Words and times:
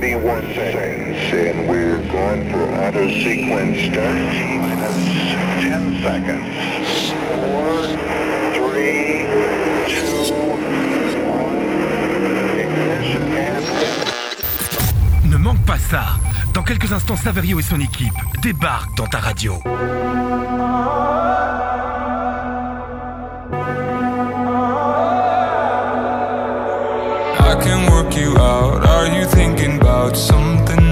31 0.00 0.54
seconds, 0.54 1.18
and 1.32 1.68
we're 1.68 1.98
going 2.12 2.48
for 2.52 2.62
auto 2.72 3.08
sequence 3.08 3.80
start. 3.90 4.14
Minus 4.62 4.94
10 5.60 6.02
seconds. 6.04 6.46
4, 7.34 7.98
3, 8.54 9.26
2, 9.88 10.30
1. 10.30 11.58
Ignition 12.60 13.26
and... 13.32 13.64
Ne 15.28 15.36
manque 15.36 15.64
pas 15.66 15.78
ça. 15.78 16.04
Dans 16.54 16.62
quelques 16.62 16.92
instants, 16.92 17.16
Saverio 17.16 17.58
et 17.58 17.64
son 17.64 17.80
équipe 17.80 18.14
débarquent 18.40 18.96
dans 18.96 19.08
ta 19.08 19.18
radio. 19.18 19.60
Work 28.08 28.16
you 28.16 28.36
out. 28.38 28.86
Are 28.86 29.06
you 29.06 29.26
thinking 29.26 29.76
about 29.76 30.16
something 30.16 30.87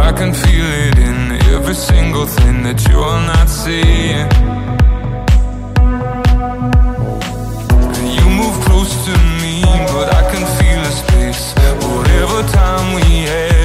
I 0.00 0.12
can 0.12 0.32
feel 0.32 0.68
it 0.86 0.98
in 0.98 1.32
every 1.54 1.74
single 1.74 2.26
thing 2.26 2.62
that 2.62 2.78
you're 2.88 3.20
not 3.32 3.48
seeing. 3.48 4.28
You 8.16 8.26
move 8.40 8.56
close 8.66 8.92
to 9.06 9.14
me, 9.42 9.62
but 9.92 10.06
I 10.14 10.22
can 10.32 10.44
feel 10.58 10.80
a 10.80 10.92
space. 11.02 11.54
Whatever 11.92 12.38
time 12.48 12.94
we 12.94 13.06
have, 13.30 13.57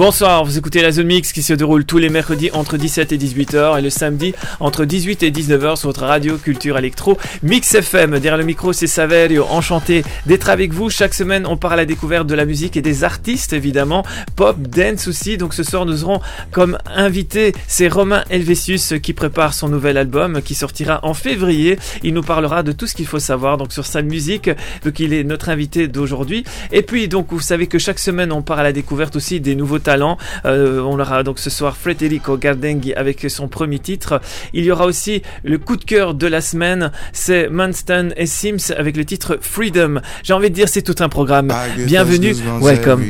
Bonsoir, 0.00 0.46
vous 0.46 0.56
écoutez 0.56 0.80
la 0.80 0.92
Zone 0.92 1.08
Mix 1.08 1.30
qui 1.30 1.42
se 1.42 1.52
déroule 1.52 1.84
tous 1.84 1.98
les 1.98 2.08
mercredis 2.08 2.50
entre 2.54 2.78
17 2.78 3.12
et 3.12 3.18
18h 3.18 3.78
et 3.78 3.82
le 3.82 3.90
samedi 3.90 4.32
entre 4.58 4.86
18 4.86 5.22
et 5.24 5.30
19h 5.30 5.76
sur 5.76 5.90
votre 5.90 6.06
radio 6.06 6.38
Culture 6.38 6.78
Electro 6.78 7.18
Mix 7.42 7.74
FM. 7.74 8.12
Derrière 8.12 8.38
le 8.38 8.44
micro, 8.44 8.72
c'est 8.72 8.86
Saverio, 8.86 9.44
enchanté 9.50 10.02
d'être 10.24 10.48
avec 10.48 10.72
vous. 10.72 10.88
Chaque 10.88 11.12
semaine, 11.12 11.44
on 11.46 11.58
part 11.58 11.72
à 11.72 11.76
la 11.76 11.84
découverte 11.84 12.26
de 12.26 12.34
la 12.34 12.46
musique 12.46 12.78
et 12.78 12.80
des 12.80 13.04
artistes 13.04 13.52
évidemment, 13.52 14.02
pop, 14.36 14.56
dance 14.58 15.06
aussi. 15.06 15.36
Donc 15.36 15.52
ce 15.52 15.62
soir, 15.62 15.84
nous 15.84 16.02
aurons 16.04 16.22
comme 16.50 16.78
invité, 16.86 17.52
c'est 17.68 17.88
Romain 17.88 18.24
Helvetius 18.30 18.94
qui 19.02 19.12
prépare 19.12 19.52
son 19.52 19.68
nouvel 19.68 19.98
album 19.98 20.40
qui 20.40 20.54
sortira 20.54 21.00
en 21.02 21.12
février. 21.12 21.78
Il 22.02 22.14
nous 22.14 22.22
parlera 22.22 22.62
de 22.62 22.72
tout 22.72 22.86
ce 22.86 22.94
qu'il 22.94 23.06
faut 23.06 23.18
savoir 23.18 23.58
donc 23.58 23.70
sur 23.70 23.84
sa 23.84 24.00
musique. 24.00 24.48
Donc 24.82 24.98
il 24.98 25.12
est 25.12 25.24
notre 25.24 25.50
invité 25.50 25.88
d'aujourd'hui. 25.88 26.44
Et 26.72 26.80
puis 26.80 27.06
donc 27.06 27.26
vous 27.28 27.40
savez 27.40 27.66
que 27.66 27.78
chaque 27.78 27.98
semaine, 27.98 28.32
on 28.32 28.40
part 28.40 28.60
à 28.60 28.62
la 28.62 28.72
découverte 28.72 29.16
aussi 29.16 29.40
des 29.40 29.54
nouveaux 29.54 29.78
talents. 29.78 29.89
Euh, 30.44 30.80
on 30.80 30.98
aura 30.98 31.22
donc 31.22 31.38
ce 31.38 31.50
soir 31.50 31.76
Federico 31.76 32.36
Gardenghi 32.36 32.94
avec 32.94 33.28
son 33.28 33.48
premier 33.48 33.78
titre. 33.78 34.20
Il 34.52 34.64
y 34.64 34.70
aura 34.70 34.86
aussi 34.86 35.22
le 35.44 35.58
coup 35.58 35.76
de 35.76 35.84
cœur 35.84 36.14
de 36.14 36.26
la 36.26 36.40
semaine, 36.40 36.92
c'est 37.12 37.48
Manston 37.48 38.10
et 38.16 38.26
Sims 38.26 38.72
avec 38.76 38.96
le 38.96 39.04
titre 39.04 39.38
Freedom. 39.40 40.00
J'ai 40.22 40.32
envie 40.32 40.50
de 40.50 40.54
dire 40.54 40.68
c'est 40.68 40.82
tout 40.82 40.96
un 41.00 41.08
programme. 41.08 41.52
Bienvenue, 41.86 42.34
welcome. 42.60 43.02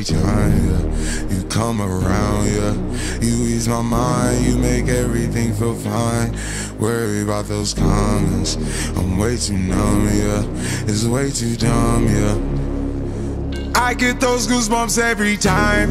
come 1.51 1.81
around, 1.83 2.47
yeah. 2.47 2.75
You 3.21 3.35
ease 3.45 3.69
my 3.69 3.83
mind, 3.83 4.47
you 4.47 4.57
make 4.57 4.89
everything 4.89 5.53
feel 5.53 5.75
fine. 5.75 6.35
Worry 6.79 7.23
about 7.23 7.47
those 7.47 7.75
comments. 7.75 8.57
I'm 8.97 9.19
way 9.19 9.37
too 9.37 9.59
numb, 9.59 10.07
yeah. 10.07 10.45
It's 10.87 11.05
way 11.05 11.31
too 11.31 11.57
dumb, 11.57 12.07
yeah. 12.07 12.39
I 13.75 13.95
get 13.95 14.21
those 14.21 14.47
goosebumps 14.47 14.99
every 14.99 15.37
time. 15.37 15.91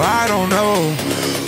I 0.00 0.26
don't 0.28 0.48
know. 0.50 0.94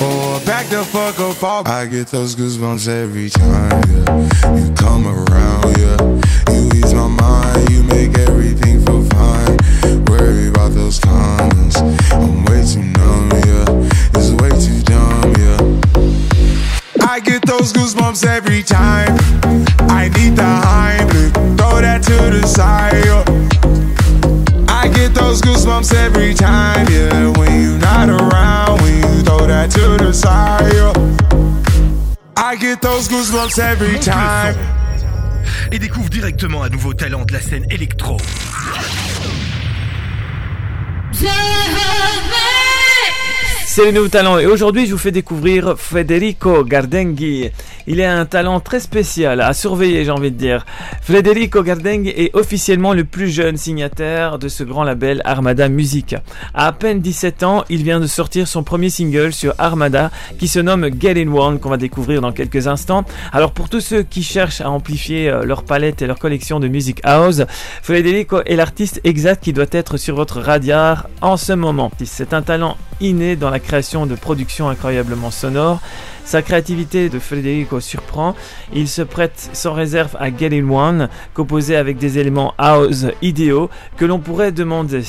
Oh, 0.00 0.38
or 0.38 0.46
back 0.46 0.66
the 0.68 0.84
fuck 0.84 1.18
up 1.18 1.42
off. 1.42 1.66
I 1.66 1.86
get 1.86 2.08
those 2.08 2.36
goosebumps 2.36 2.88
every 2.88 3.30
time, 3.30 3.82
yeah. 3.90 4.56
You 4.56 4.72
come 4.74 5.06
around, 5.06 5.76
yeah. 5.78 5.98
You 6.52 6.70
ease 6.74 6.94
my 6.94 7.08
mind, 7.08 7.70
you 7.70 7.82
make 7.82 8.16
everything 8.18 8.84
feel 8.84 9.04
fine. 9.10 9.56
Worry 10.06 10.48
about 10.48 10.72
those 10.72 10.98
comments. 11.00 11.76
I'm 12.12 12.44
way 12.44 12.64
too 12.64 12.82
numb, 12.82 13.30
yeah. 13.46 13.66
It's 14.14 14.30
way 14.40 14.50
too 14.50 14.80
dumb, 14.82 15.34
yeah. 15.42 15.58
I 17.08 17.20
get 17.20 17.42
those 17.46 17.72
goosebumps 17.72 18.24
every 18.24 18.62
time. 18.62 19.16
I 19.90 20.08
need 20.16 20.36
the 20.36 20.42
Heimlich, 20.42 21.32
throw 21.58 21.80
that 21.80 22.02
to 22.04 22.16
the 22.30 22.46
side. 22.46 23.04
Yeah. 23.04 23.24
I 24.68 24.88
get 24.88 25.14
those 25.14 25.40
goosebumps 25.42 25.92
every 25.94 26.34
time, 26.34 26.86
yeah. 26.88 27.32
When 27.36 27.62
you're 27.62 27.78
not 27.78 28.08
around, 28.08 28.18
I 32.37 32.56
get 32.56 32.81
those 32.81 33.08
goosebumps 33.08 33.58
every 33.58 33.99
time. 34.00 34.56
Et 35.70 35.78
découvre 35.78 36.08
directement 36.08 36.62
un 36.62 36.70
nouveau 36.70 36.94
talent 36.94 37.26
de 37.26 37.32
la 37.34 37.40
scène 37.43 37.66
électro. 37.70 38.16
C'est 43.70 43.85
le 43.85 43.93
nouveau 43.93 44.09
talent 44.09 44.38
et 44.38 44.47
aujourd'hui 44.47 44.87
je 44.87 44.93
vous 44.93 44.99
fais 44.99 45.12
découvrir 45.12 45.75
Federico 45.79 46.65
Gardenghi. 46.65 47.50
Il 47.87 48.00
est 48.00 48.06
un 48.06 48.25
talent 48.25 48.61
très 48.61 48.81
spécial 48.81 49.43
à 49.43 49.53
surveiller 49.53 50.06
j'ai 50.06 50.11
envie 50.11 50.31
de 50.31 50.37
dire. 50.37 50.65
Federico 51.03 51.62
Gardenghi 51.62 52.09
est 52.09 52.35
officiellement 52.35 52.94
le 52.94 53.05
plus 53.05 53.29
jeune 53.29 53.59
signataire 53.59 54.38
de 54.38 54.49
ce 54.49 54.65
grand 54.65 54.85
label 54.85 55.20
Armada 55.26 55.69
Music. 55.69 56.17
À 56.55 56.69
à 56.69 56.73
peine 56.73 57.00
17 57.00 57.43
ans, 57.43 57.65
il 57.69 57.82
vient 57.82 58.00
de 58.00 58.06
sortir 58.06 58.49
son 58.49 58.62
premier 58.62 58.88
single 58.88 59.35
sur 59.35 59.55
Armada 59.59 60.11
qui 60.38 60.49
se 60.49 60.61
nomme 60.61 60.88
Get 60.99 61.23
In 61.23 61.31
One 61.31 61.61
qu'on 61.61 61.69
va 61.69 61.76
découvrir 61.76 62.23
dans 62.23 62.32
quelques 62.32 62.69
instants. 62.69 63.05
Alors 63.32 63.53
pour 63.53 63.69
tous 63.69 63.81
ceux 63.81 64.03
qui 64.03 64.23
cherchent 64.23 64.62
à 64.62 64.70
amplifier 64.70 65.29
euh, 65.29 65.44
leur 65.44 65.62
palette 65.62 66.00
et 66.00 66.06
leur 66.06 66.19
collection 66.19 66.59
de 66.59 66.69
musique 66.69 67.00
house, 67.05 67.43
Federico 67.82 68.41
est 68.47 68.56
l'artiste 68.56 69.03
exact 69.05 69.44
qui 69.44 69.53
doit 69.53 69.67
être 69.73 69.99
sur 69.99 70.17
votre 70.17 70.41
radar 70.41 71.06
en 71.20 71.37
ce 71.37 71.53
moment. 71.53 71.93
C'est 72.03 72.32
un 72.32 72.43
talent 72.43 72.79
inné 73.00 73.37
dans 73.37 73.50
la 73.50 73.57
création 73.58 74.06
de 74.06 74.14
productions 74.14 74.69
incroyablement 74.69 75.31
sonores. 75.31 75.81
Sa 76.25 76.43
créativité 76.43 77.08
de 77.08 77.19
Federico 77.19 77.81
surprend. 77.81 78.37
Il 78.75 78.87
se 78.87 79.00
prête 79.00 79.49
sans 79.55 79.72
réserve 79.72 80.14
à 80.20 80.28
Get 80.28 80.50
In 80.52 80.69
One, 80.69 81.08
composé 81.32 81.75
avec 81.75 81.96
des 81.96 82.19
éléments 82.19 82.52
house 82.58 83.06
idéaux 83.22 83.70
que 83.96 84.05
l'on 84.05 84.19
pourrait 84.19 84.52
demander. 84.52 85.05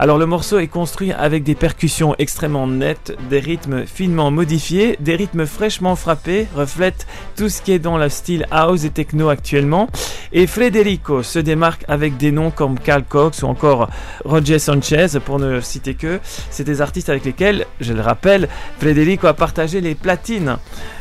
Alors 0.00 0.18
le 0.18 0.26
morceau 0.26 0.58
est 0.58 0.66
construit 0.66 1.12
avec 1.12 1.44
des 1.44 1.54
percussions 1.54 2.16
extrêmement 2.18 2.66
nettes, 2.66 3.16
des 3.30 3.38
rythmes 3.38 3.86
finement 3.86 4.32
modifiés, 4.32 4.96
des 4.98 5.14
rythmes 5.14 5.46
fraîchement 5.46 5.94
frappés, 5.94 6.48
reflètent 6.56 7.06
tout 7.36 7.48
ce 7.48 7.62
qui 7.62 7.70
est 7.70 7.78
dans 7.78 7.96
le 7.96 8.08
style 8.08 8.44
house 8.50 8.84
et 8.84 8.90
techno 8.90 9.28
actuellement. 9.28 9.88
Et 10.32 10.48
Federico 10.48 11.22
se 11.22 11.38
démarque 11.38 11.84
avec 11.86 12.16
des 12.16 12.32
noms 12.32 12.50
comme 12.50 12.80
Carl 12.80 13.04
Cox 13.08 13.44
ou 13.44 13.46
encore 13.46 13.88
Roger 14.24 14.58
Sanchez, 14.58 15.06
pour 15.24 15.38
ne 15.38 15.60
citer 15.60 15.94
que. 15.94 16.18
C'est 16.50 16.64
des 16.64 16.80
artistes 16.80 17.08
avec 17.08 17.24
lesquels, 17.24 17.66
je 17.80 17.92
le 17.94 18.02
rappelle, 18.02 18.48
Federico 18.78 19.26
a 19.26 19.34
partagé 19.34 19.80
les 19.80 19.94
platines. 19.94 20.56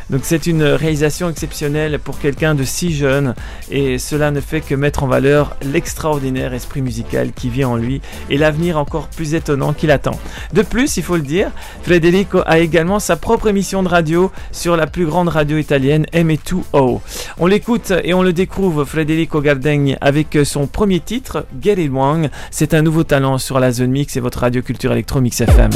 Donc 0.09 0.21
c'est 0.23 0.47
une 0.47 0.63
réalisation 0.63 1.29
exceptionnelle 1.29 1.97
pour 1.97 2.19
quelqu'un 2.19 2.55
de 2.55 2.63
si 2.63 2.93
jeune 2.93 3.35
et 3.71 3.97
cela 3.97 4.31
ne 4.31 4.41
fait 4.41 4.61
que 4.61 4.75
mettre 4.75 5.03
en 5.03 5.07
valeur 5.07 5.55
l'extraordinaire 5.63 6.53
esprit 6.53 6.81
musical 6.81 7.31
qui 7.31 7.49
vit 7.49 7.65
en 7.65 7.77
lui 7.77 8.01
et 8.29 8.37
l'avenir 8.37 8.77
encore 8.77 9.07
plus 9.07 9.33
étonnant 9.33 9.73
qui 9.73 9.87
l'attend. 9.87 10.19
De 10.53 10.61
plus, 10.61 10.97
il 10.97 11.03
faut 11.03 11.15
le 11.15 11.21
dire, 11.21 11.51
Federico 11.83 12.41
a 12.45 12.59
également 12.59 12.99
sa 12.99 13.15
propre 13.15 13.47
émission 13.47 13.81
de 13.81 13.87
radio 13.87 14.31
sur 14.51 14.75
la 14.75 14.87
plus 14.87 15.05
grande 15.05 15.29
radio 15.29 15.57
italienne 15.57 16.05
M2O. 16.13 16.99
On 17.39 17.47
l'écoute 17.47 17.93
et 18.03 18.13
on 18.13 18.23
le 18.23 18.33
découvre 18.33 18.85
Federico 18.85 19.41
Gardegni 19.41 19.95
avec 20.01 20.37
son 20.43 20.67
premier 20.67 20.99
titre 20.99 21.45
Get 21.61 21.81
It 21.81 21.91
Wang. 21.91 22.29
C'est 22.51 22.73
un 22.73 22.81
nouveau 22.81 23.03
talent 23.03 23.37
sur 23.37 23.59
la 23.59 23.71
zone 23.71 23.91
mix 23.91 24.17
et 24.17 24.19
votre 24.19 24.39
radio 24.39 24.61
culture 24.61 24.91
électro 24.91 25.21
mix 25.21 25.39
FM. 25.41 25.71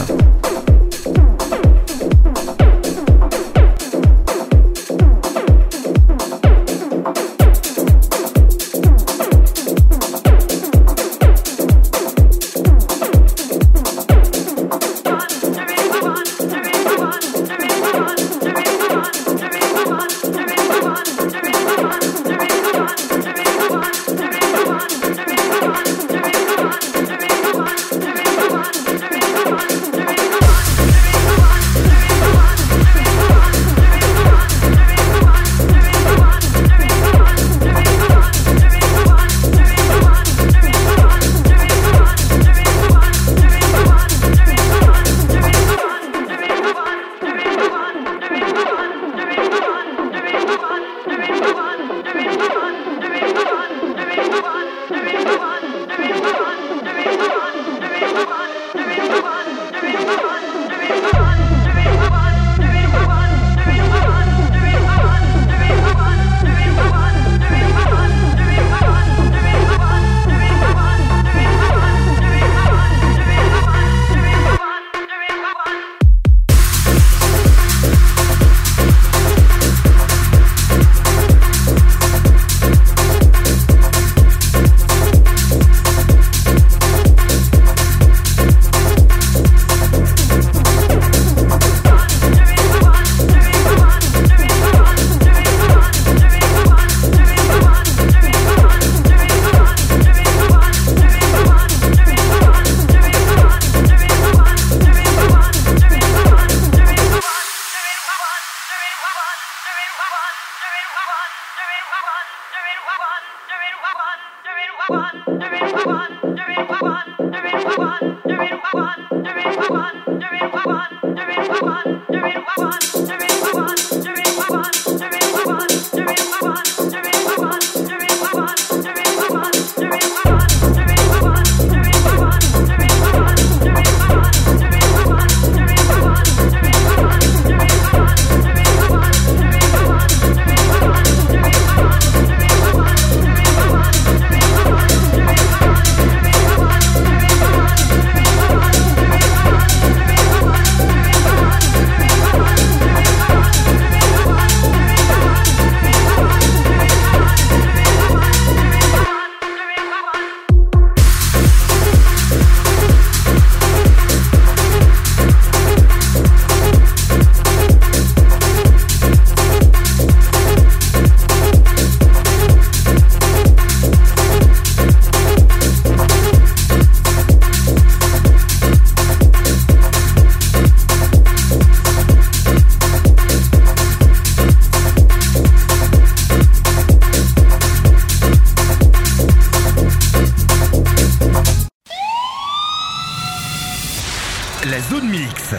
La 194.72 194.82
zone 194.82 195.08
mix, 195.08 195.56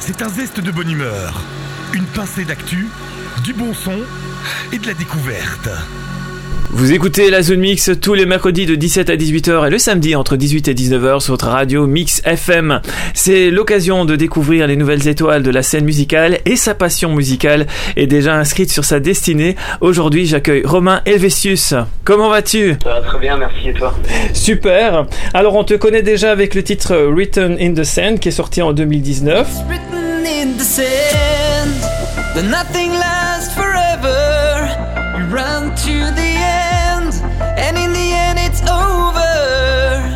c'est 0.00 0.20
un 0.20 0.28
zeste 0.28 0.60
de 0.60 0.70
bonne 0.70 0.90
humeur, 0.90 1.40
une 1.94 2.04
pincée 2.04 2.44
d'actu, 2.44 2.88
du 3.42 3.54
bon 3.54 3.72
son 3.72 4.00
et 4.72 4.78
de 4.78 4.86
la 4.86 4.92
découverte. 4.92 5.68
Vous 6.70 6.92
écoutez 6.92 7.30
la 7.30 7.42
Zone 7.42 7.60
Mix 7.60 7.90
tous 8.00 8.14
les 8.14 8.26
mercredis 8.26 8.64
de 8.64 8.74
17 8.74 9.10
à 9.10 9.16
18h 9.16 9.66
et 9.66 9.70
le 9.70 9.78
samedi 9.78 10.14
entre 10.14 10.36
18 10.36 10.68
et 10.68 10.74
19h 10.74 11.20
sur 11.20 11.32
votre 11.32 11.48
radio 11.48 11.86
Mix 11.86 12.22
FM. 12.24 12.80
C'est 13.12 13.50
l'occasion 13.50 14.04
de 14.04 14.16
découvrir 14.16 14.66
les 14.66 14.76
nouvelles 14.76 15.08
étoiles 15.08 15.42
de 15.42 15.50
la 15.50 15.62
scène 15.62 15.84
musicale 15.84 16.38
et 16.46 16.56
sa 16.56 16.74
passion 16.74 17.14
musicale 17.14 17.66
est 17.96 18.06
déjà 18.06 18.36
inscrite 18.36 18.70
sur 18.70 18.84
sa 18.84 19.00
destinée. 19.00 19.56
Aujourd'hui, 19.80 20.26
j'accueille 20.26 20.62
Romain 20.64 21.02
Helvetius. 21.06 21.74
Comment 22.04 22.30
vas-tu? 22.30 22.76
Ça 22.82 23.00
va 23.00 23.00
très 23.00 23.18
bien, 23.18 23.36
merci 23.36 23.68
et 23.68 23.74
toi? 23.74 23.94
Super. 24.32 25.06
Alors, 25.34 25.56
on 25.56 25.64
te 25.64 25.74
connaît 25.74 26.02
déjà 26.02 26.30
avec 26.30 26.54
le 26.54 26.62
titre 26.62 26.96
Written 26.96 27.56
in 27.60 27.74
the 27.74 27.84
Sand 27.84 28.20
qui 28.20 28.28
est 28.28 28.32
sorti 28.32 28.62
en 28.62 28.72
2019. 28.72 29.46
written 29.68 30.24
in 30.24 30.56
the 30.56 30.62
sand 30.62 31.90
nothing 32.48 32.92
lasts 32.92 33.54
forever. 33.54 34.68
You 35.18 35.26
run 35.26 35.74
to 35.86 35.99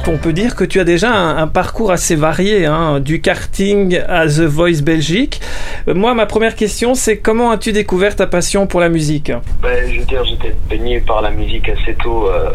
On 0.07 0.19
peut 0.19 0.35
dire 0.35 0.55
que 0.55 0.65
tu 0.65 0.81
as 0.81 0.85
déjà 0.85 1.11
un, 1.15 1.47
parcours 1.47 1.91
assez 1.91 2.15
varié, 2.15 2.67
hein, 2.67 3.01
du 3.01 3.23
karting 3.23 3.99
à 4.07 4.27
The 4.27 4.41
Voice 4.41 4.83
Belgique. 4.83 5.41
Euh, 5.89 5.95
Moi, 5.95 6.13
ma 6.13 6.27
première 6.27 6.57
question, 6.57 6.95
c'est 6.95 7.17
comment 7.17 7.51
as-tu 7.51 7.73
découvert 7.73 8.15
ta 8.15 8.27
passion 8.27 8.67
pour 8.67 8.81
la 8.81 8.91
musique? 8.91 9.33
Ben, 9.63 9.91
Je 9.91 10.01
veux 10.01 10.05
dire, 10.05 10.23
j'étais 10.27 10.55
baigné 10.69 11.01
par 11.01 11.23
la 11.23 11.31
musique 11.31 11.71
assez 11.71 11.95
tôt, 11.95 12.29
euh, 12.29 12.51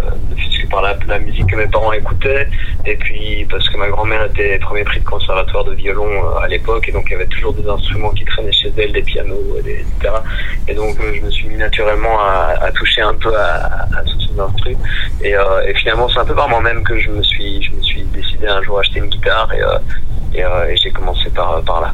par 0.69 0.81
la, 0.81 0.95
la 1.07 1.19
musique 1.19 1.47
que 1.47 1.55
mes 1.55 1.67
parents 1.67 1.93
écoutaient, 1.93 2.47
et 2.85 2.95
puis 2.95 3.45
parce 3.49 3.67
que 3.69 3.77
ma 3.77 3.87
grand-mère 3.87 4.25
était 4.25 4.57
premier 4.59 4.83
prix 4.83 4.99
de 4.99 5.05
conservatoire 5.05 5.63
de 5.65 5.73
violon 5.73 6.09
euh, 6.09 6.39
à 6.39 6.47
l'époque, 6.47 6.87
et 6.87 6.91
donc 6.91 7.05
il 7.07 7.13
y 7.13 7.15
avait 7.15 7.27
toujours 7.27 7.53
des 7.53 7.67
instruments 7.67 8.11
qui 8.11 8.25
traînaient 8.25 8.51
chez 8.51 8.71
elle, 8.77 8.93
des 8.93 9.01
pianos, 9.01 9.57
etc. 9.59 9.85
Et 10.67 10.73
donc 10.73 10.99
euh, 10.99 11.13
je 11.15 11.21
me 11.21 11.31
suis 11.31 11.47
mis 11.47 11.57
naturellement 11.57 12.19
à, 12.19 12.55
à 12.61 12.71
toucher 12.71 13.01
un 13.01 13.13
peu 13.13 13.35
à, 13.35 13.87
à 13.97 14.03
tous 14.03 14.19
ces 14.21 14.39
instruments. 14.39 14.79
Et, 15.21 15.35
euh, 15.35 15.61
et 15.65 15.73
finalement, 15.75 16.07
c'est 16.09 16.19
un 16.19 16.25
peu 16.25 16.35
par 16.35 16.49
moi-même 16.49 16.83
que 16.83 16.97
je 16.99 17.09
me 17.09 17.23
suis, 17.23 17.61
je 17.63 17.71
me 17.71 17.81
suis 17.81 18.03
décidé 18.03 18.47
un 18.47 18.61
jour 18.61 18.77
à 18.77 18.81
acheter 18.81 18.99
une 18.99 19.07
guitare, 19.07 19.51
et, 19.53 19.61
euh, 19.61 19.79
et, 20.33 20.43
euh, 20.43 20.69
et 20.69 20.77
j'ai 20.77 20.91
commencé 20.91 21.29
par, 21.29 21.61
par 21.63 21.81
là. 21.81 21.93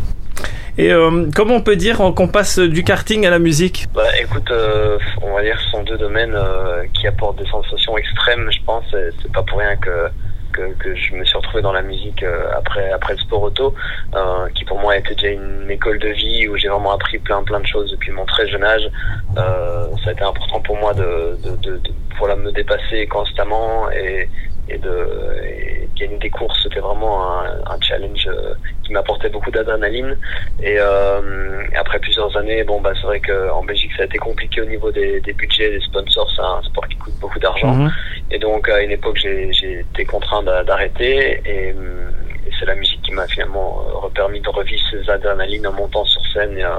Et 0.78 0.92
euh, 0.92 1.30
comment 1.34 1.56
on 1.56 1.62
peut 1.62 1.78
dire 1.78 1.98
qu'on 1.98 2.28
passe 2.28 2.60
du 2.60 2.84
karting 2.84 3.26
à 3.26 3.30
la 3.30 3.40
musique? 3.40 3.86
Bah 3.94 4.04
écoute, 4.20 4.52
euh, 4.52 4.98
on 5.22 5.34
va 5.34 5.42
dire 5.42 5.56
que 5.56 5.64
ce 5.64 5.70
sont 5.70 5.84
deux 5.84 5.98
domaines 5.98 6.36
euh, 6.36 6.84
qui 6.94 7.08
apportent 7.08 7.38
des 7.38 7.50
sensations 7.50 7.98
extrêmes, 7.98 8.50
je 8.52 8.60
pense. 8.66 8.84
C'est 8.92 9.32
pas 9.32 9.44
pour 9.44 9.60
rien 9.60 9.78
que, 9.78 10.10
que 10.52 10.74
que 10.74 10.96
je 10.96 11.16
me 11.16 11.24
suis 11.24 11.38
retrouvé 11.38 11.62
dans 11.62 11.72
la 11.72 11.82
musique 11.82 12.24
euh, 12.24 12.48
après 12.58 12.92
après 12.92 13.14
le 13.14 13.20
sport 13.20 13.44
auto, 13.44 13.74
euh, 14.16 14.50
qui 14.54 14.66
pour 14.66 14.80
moi 14.80 14.98
était 14.98 15.16
déjà 15.16 15.30
une 15.30 15.72
école 15.72 15.98
de 16.00 16.10
vie 16.10 16.48
où 16.50 16.58
j'ai 16.58 16.68
vraiment 16.68 16.92
appris 16.94 17.20
plein 17.20 17.42
plein 17.44 17.62
de 17.62 17.68
choses 17.68 17.92
depuis 17.92 18.12
mon 18.12 18.26
très 18.26 18.48
jeune 18.50 18.64
âge. 18.64 18.90
Euh, 19.38 19.88
ça 20.04 20.10
a 20.10 20.12
été 20.12 20.24
important 20.24 20.60
pour 20.60 20.78
moi 20.78 20.94
de 20.94 21.38
de, 21.44 21.56
de, 21.58 21.78
de 21.78 21.92
voilà, 22.20 22.36
me 22.36 22.52
dépasser 22.52 23.08
constamment 23.08 23.90
et 23.92 24.30
et 24.68 24.78
de 24.78 25.08
et 25.44 25.90
gagner 25.96 26.18
des 26.18 26.30
courses. 26.30 26.60
C'était 26.64 26.80
vraiment 26.80 27.40
un, 27.40 27.46
un 27.68 27.80
challenge 27.82 28.28
euh, 28.28 28.54
qui 28.84 28.94
m'apportait 28.94 29.30
beaucoup 29.30 29.52
d'adrénaline. 29.52 30.18
Et 30.60 30.78
euh, 30.80 31.64
après 31.76 32.00
plusieurs 32.00 32.36
années, 32.38 32.64
bon 32.64 32.82
bah 32.82 32.94
c'est 33.00 33.08
vrai 33.08 33.20
qu'en 33.20 33.64
Belgique 33.64 33.92
ça 33.96 34.04
a 34.04 34.06
été 34.06 34.18
compliqué 34.18 34.62
au 34.62 34.66
niveau 34.66 34.92
des, 34.92 35.22
des 35.22 35.34
budgets, 35.34 35.70
des 35.70 35.80
sponsors, 35.82 36.30
c'est 36.36 36.42
un 36.42 36.62
sport 36.64 36.88
qui 36.88 36.98
coûte 36.98 37.14
beaucoup 37.22 37.40
d'argent. 37.40 37.74
Mhm. 37.74 37.92
Et 38.32 38.40
donc 38.40 38.68
à 38.70 38.82
une 38.82 38.92
époque 38.92 39.18
j'ai 39.18 39.80
été 39.80 40.06
contraint 40.06 40.42
d'a- 40.44 40.64
d'arrêter 40.64 41.42
et, 41.46 41.72
hum, 41.74 42.12
et 42.25 42.25
c'est 42.60 42.66
la 42.66 42.76
musique 42.76 43.02
qui 43.02 43.12
m'a 43.12 43.28
finalement 43.28 43.82
euh, 43.88 43.98
repermis 43.98 44.40
de 44.42 44.50
revivre 44.50 44.82
ces 44.92 45.10
adrénalines 45.10 45.68
en 45.68 45.74
montant 45.74 46.06
sur 46.06 46.22
scène 46.34 46.58
et, 46.58 46.64
euh, 46.64 46.76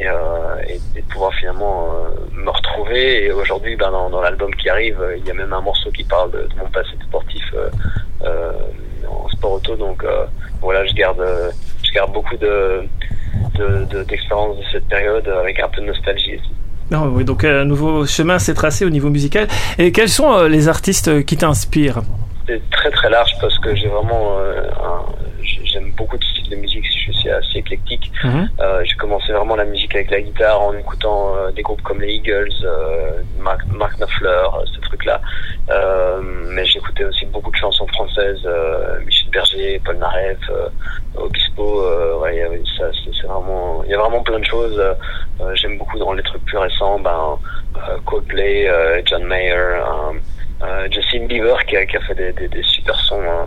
euh, 0.00 0.56
de 0.94 1.00
pouvoir 1.12 1.32
finalement 1.34 1.88
me 2.32 2.50
retrouver. 2.50 3.24
Et 3.24 3.32
aujourd'hui, 3.32 3.76
ben, 3.76 3.90
dans, 3.90 4.20
l'album 4.20 4.54
qui 4.54 4.68
arrive, 4.68 4.98
il 5.18 5.26
y 5.26 5.30
a 5.30 5.34
même 5.34 5.52
un 5.52 5.60
morceau 5.60 5.90
qui 5.90 6.04
parle 6.04 6.30
de, 6.30 6.48
mon 6.58 6.68
passé 6.70 6.90
de 6.98 7.04
sportif 7.04 7.44
en 8.24 9.28
sport 9.28 9.52
auto. 9.52 9.76
Donc 9.76 10.04
voilà, 10.60 10.84
je 10.86 10.94
garde, 10.94 11.22
je 11.82 11.92
garde 11.92 12.12
beaucoup 12.12 12.36
de 12.36 12.82
de- 13.58 13.84
de- 13.90 14.02
d'expérience 14.04 14.56
de, 14.58 14.62
cette 14.72 14.88
période 14.88 15.28
avec 15.28 15.58
un 15.60 15.68
peu 15.68 15.80
de 15.82 15.86
nostalgie. 15.86 16.36
aussi. 16.36 16.50
Ah 16.92 17.04
oui, 17.06 17.24
donc 17.24 17.44
un 17.44 17.64
nouveau 17.64 18.06
chemin 18.06 18.38
s'est 18.38 18.54
tracé 18.54 18.84
au 18.84 18.90
niveau 18.90 19.10
musical. 19.10 19.48
Et 19.78 19.92
quels 19.92 20.08
sont 20.08 20.44
les 20.44 20.68
artistes 20.68 21.24
qui 21.24 21.36
t'inspirent? 21.36 22.02
C'est 22.46 22.70
très 22.70 22.90
très 22.90 23.08
large 23.08 23.32
parce 23.40 23.56
que 23.60 23.74
j'ai 23.74 23.88
vraiment 23.88 24.38
euh, 24.38 24.68
j'aime 25.72 25.92
beaucoup 25.96 26.18
de 26.18 26.24
styles 26.24 26.48
de 26.50 26.56
musique, 26.56 26.84
je 26.84 27.12
suis 27.12 27.30
assez 27.30 27.58
éclectique. 27.58 28.10
Mhm. 28.24 28.48
Euh, 28.60 28.82
j'ai 28.84 28.96
commencé 28.96 29.32
vraiment 29.32 29.56
la 29.56 29.64
musique 29.64 29.94
avec 29.94 30.10
la 30.10 30.20
guitare 30.20 30.60
en 30.60 30.72
écoutant 30.74 31.36
euh, 31.36 31.50
des 31.52 31.62
groupes 31.62 31.82
comme 31.82 32.00
les 32.00 32.14
Eagles, 32.14 32.52
euh, 32.64 33.22
Mark, 33.38 33.60
Mark 33.72 33.96
Knopfler, 33.98 34.28
euh, 34.28 34.64
ce 34.74 34.80
truc-là. 34.80 35.20
Euh, 35.70 36.20
mais 36.22 36.64
j'écoutais 36.64 37.04
aussi 37.04 37.26
beaucoup 37.26 37.50
de 37.50 37.56
chansons 37.56 37.86
françaises, 37.88 38.42
euh, 38.44 39.00
Michel 39.04 39.30
Berger, 39.30 39.80
Paul 39.84 39.96
Narev, 39.96 40.38
euh, 40.50 40.68
Obispo. 41.16 41.82
Euh, 41.82 42.18
ouais, 42.18 42.62
ça, 42.78 42.86
c'est, 43.04 43.26
vraiment, 43.26 43.82
il 43.84 43.90
y 43.90 43.94
a 43.94 43.98
vraiment 43.98 44.22
plein 44.22 44.38
de 44.38 44.44
choses. 44.44 44.80
J'aime 45.54 45.78
beaucoup 45.78 45.98
dans 45.98 46.12
les 46.12 46.22
trucs 46.22 46.44
plus 46.44 46.58
récents, 46.58 46.98
ben 47.00 47.38
euh, 47.76 47.98
Coldplay, 48.06 48.68
euh, 48.68 49.00
John 49.06 49.24
Mayer, 49.24 49.80
Justin 50.90 51.26
Bieber 51.26 51.64
qui 51.66 51.76
a, 51.76 51.86
qui 51.86 51.96
a 51.96 52.00
fait 52.00 52.14
des, 52.14 52.32
des, 52.32 52.48
des 52.48 52.62
super 52.62 52.98
sons. 53.00 53.20
hein, 53.22 53.46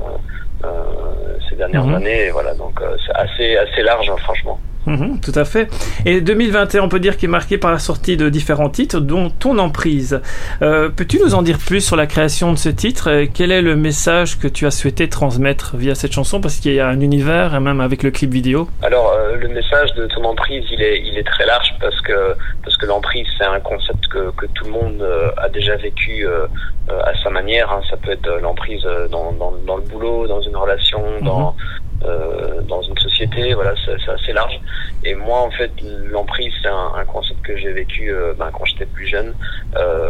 euh, 0.64 1.38
ces 1.50 1.56
dernières 1.58 1.86
Mhm. 1.86 1.96
années, 1.96 2.26
et 2.28 2.32
voilà, 2.32 2.54
donc 2.56 2.82
euh, 2.82 2.96
c'est 3.06 3.14
assez 3.16 3.58
assez 3.58 3.82
large, 3.84 4.10
hein, 4.10 4.16
franchement. 4.18 4.60
Mhm, 4.86 5.20
tout 5.20 5.32
à 5.36 5.46
fait. 5.46 5.68
Et 6.06 6.22
2021, 6.22 6.82
on 6.84 6.90
peut 6.90 7.00
dire 7.00 7.18
qu'il 7.18 7.28
est 7.30 7.32
marqué 7.32 7.58
par 7.58 7.72
la 7.72 7.80
sortie 7.80 8.18
de 8.18 8.30
différents 8.30 8.70
titres, 8.70 9.00
dont 9.00 9.30
Ton 9.30 9.58
Emprise. 9.58 10.22
Euh, 10.62 10.90
Peux-tu 10.90 11.20
nous 11.20 11.34
en 11.36 11.42
dire 11.42 11.58
plus 11.58 11.82
sur 11.82 11.96
la 11.96 12.06
création 12.08 12.52
de 12.52 12.58
ce 12.58 12.70
titre? 12.70 13.10
Et 13.10 13.28
Quel 13.34 13.52
est 13.52 13.62
le 13.62 13.76
message 13.76 14.38
que 14.40 14.48
tu 14.48 14.66
as 14.66 14.72
souhaité 14.72 15.10
transmettre 15.10 15.76
via 15.76 15.96
cette 15.96 16.12
chanson? 16.14 16.40
Parce 16.42 16.58
qu'il 16.58 16.74
y 16.74 16.80
a 16.80 16.88
un 16.88 17.00
univers, 17.00 17.56
et 17.56 17.60
même 17.60 17.82
avec 17.82 18.04
le 18.04 18.12
clip 18.12 18.32
vidéo. 18.32 18.68
Alors 18.84 19.12
euh, 19.14 19.36
le 19.38 19.48
message 19.48 19.94
de 19.96 20.06
ton 20.08 20.24
emprise, 20.24 20.64
il 20.72 20.82
est 20.82 21.02
il 21.06 21.18
est 21.18 21.24
très 21.24 21.46
large 21.46 21.74
parce 21.82 22.00
que 22.02 22.36
parce 22.64 22.78
que 22.78 22.86
l'emprise 22.86 23.26
c'est 23.38 23.46
un 23.46 23.60
concept 23.60 24.08
que 24.08 24.32
que 24.38 24.46
tout 24.54 24.66
le 24.66 24.72
monde 24.72 25.02
euh, 25.02 25.30
a 25.38 25.50
déjà 25.50 25.76
vécu 25.76 26.26
euh, 26.26 26.46
euh, 26.92 27.00
à 27.04 27.12
sa 27.24 27.30
manière. 27.30 27.72
hein. 27.72 27.82
Ça 27.90 27.98
peut 27.98 28.12
être 28.12 28.28
euh, 28.28 28.40
l'emprise 28.40 28.82
euh, 28.86 29.08
dans, 29.08 29.32
dans 29.34 29.54
dans 29.66 29.78
le 29.78 29.84
boulot, 29.84 30.28
dans 30.28 30.42
une 30.42 30.56
relation, 30.56 31.02
dans 31.22 31.56
euh, 32.04 32.62
dans 32.64 32.82
une 32.82 32.98
société. 32.98 33.54
Voilà, 33.54 33.74
c'est 33.86 34.12
assez 34.12 34.34
large. 34.34 34.60
Et 35.04 35.14
moi 35.16 35.40
en 35.42 35.52
fait 35.52 35.72
l'emprise 35.82 36.54
c'est 36.62 36.68
un, 36.70 36.92
un 36.96 37.06
concept 37.06 37.42
que 37.44 37.56
j'ai 37.58 37.72
vécu 37.72 38.12
euh, 38.12 38.34
ben, 38.38 38.50
quand 38.52 38.66
j'étais 38.66 38.86
plus 38.88 39.08
jeune 39.08 39.34
euh, 39.78 40.10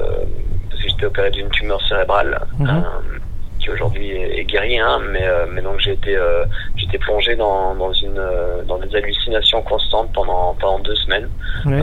parce 0.69 0.81
que 0.81 0.89
j'étais 0.89 1.05
opéré 1.05 1.29
d'une 1.31 1.49
tumeur 1.49 1.81
cérébrale. 1.87 2.39
Euh, 2.61 3.19
qui 3.59 3.69
aujourd'hui 3.71 4.11
est, 4.11 4.39
est 4.39 4.43
guérie, 4.45 4.77
hein, 4.77 4.99
mais, 5.11 5.25
euh, 5.25 5.45
mais 5.49 5.61
donc 5.61 5.79
j'ai 5.79 5.93
été, 5.93 6.15
euh, 6.15 6.43
j'étais 6.75 6.99
plongé 6.99 7.35
dans, 7.35 7.73
dans 7.73 7.91
une, 7.93 8.17
euh, 8.19 8.61
dans 8.63 8.77
des 8.77 8.93
hallucinations 8.95 9.61
constantes 9.63 10.11
pendant, 10.13 10.53
pendant 10.59 10.79
deux 10.79 10.95
semaines 10.95 11.29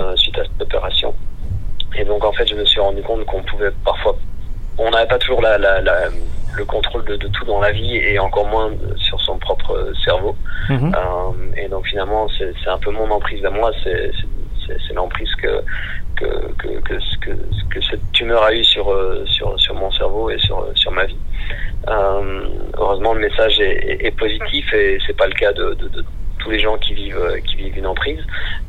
euh, 0.01 0.15
suite 0.17 0.39
à 0.39 0.43
cette 0.45 0.61
opération. 0.63 1.13
Et 1.97 2.05
donc 2.05 2.25
en 2.25 2.33
fait, 2.33 2.47
je 2.47 2.55
me 2.55 2.65
suis 2.67 2.79
rendu 2.81 3.03
compte 3.03 3.25
qu'on 3.25 3.43
pouvait 3.43 3.73
parfois, 3.85 4.17
on 4.79 4.91
n'avait 4.91 5.09
pas 5.09 5.19
toujours 5.19 5.43
la, 5.43 5.59
la, 5.59 5.81
la- 5.81 6.09
le 6.57 6.65
contrôle 6.65 7.05
de, 7.05 7.17
de 7.17 7.29
tout 7.29 7.45
dans 7.45 7.61
la 7.61 7.73
vie 7.73 7.97
et 7.97 8.19
encore 8.19 8.47
moins 8.47 8.71
sur 8.97 9.21
son 9.21 9.39
propre 9.39 9.93
cerveau. 10.05 10.37
Mhm. 10.69 10.93
Euh, 10.95 11.57
et 11.57 11.69
donc 11.69 11.87
finalement, 11.87 12.27
c'est 12.39 12.69
un 12.69 12.79
peu 12.79 12.91
mon 12.91 13.11
emprise 13.11 13.45
à 13.45 13.51
moi, 13.51 13.71
c'est 13.83 14.95
l'emprise 14.95 15.35
que 15.37 15.63
que, 16.17 16.27
que, 16.59 16.69
que, 16.81 16.95
que, 17.21 17.31
que 17.71 17.83
cette 17.91 18.13
tumeur 18.13 18.43
a 18.43 18.55
eu 18.55 18.63
sur, 18.65 18.93
euh, 18.93 19.25
sur, 19.27 19.59
sur 19.59 19.75
mon 19.75 19.91
cerveau 19.91 20.31
et 20.31 20.39
sur, 20.39 20.67
sur 20.75 20.93
ma 20.93 21.07
vie. 21.07 21.17
Euh, 21.89 22.49
heureusement, 22.79 23.15
le 23.15 23.21
message 23.21 23.59
est, 23.61 23.79
est, 23.91 24.07
est 24.07 24.17
positif 24.17 24.73
et 24.73 24.99
c'est 25.07 25.17
pas 25.17 25.27
le 25.27 25.33
cas 25.33 25.53
de, 25.53 25.75
de, 25.75 25.89
de 25.89 26.05
tous 26.39 26.51
les 26.51 26.59
gens 26.59 26.77
qui 26.77 26.95
vivent 26.95 27.41
qui 27.47 27.57
vivent 27.57 27.79
une 27.79 27.87
emprise. 27.87 28.21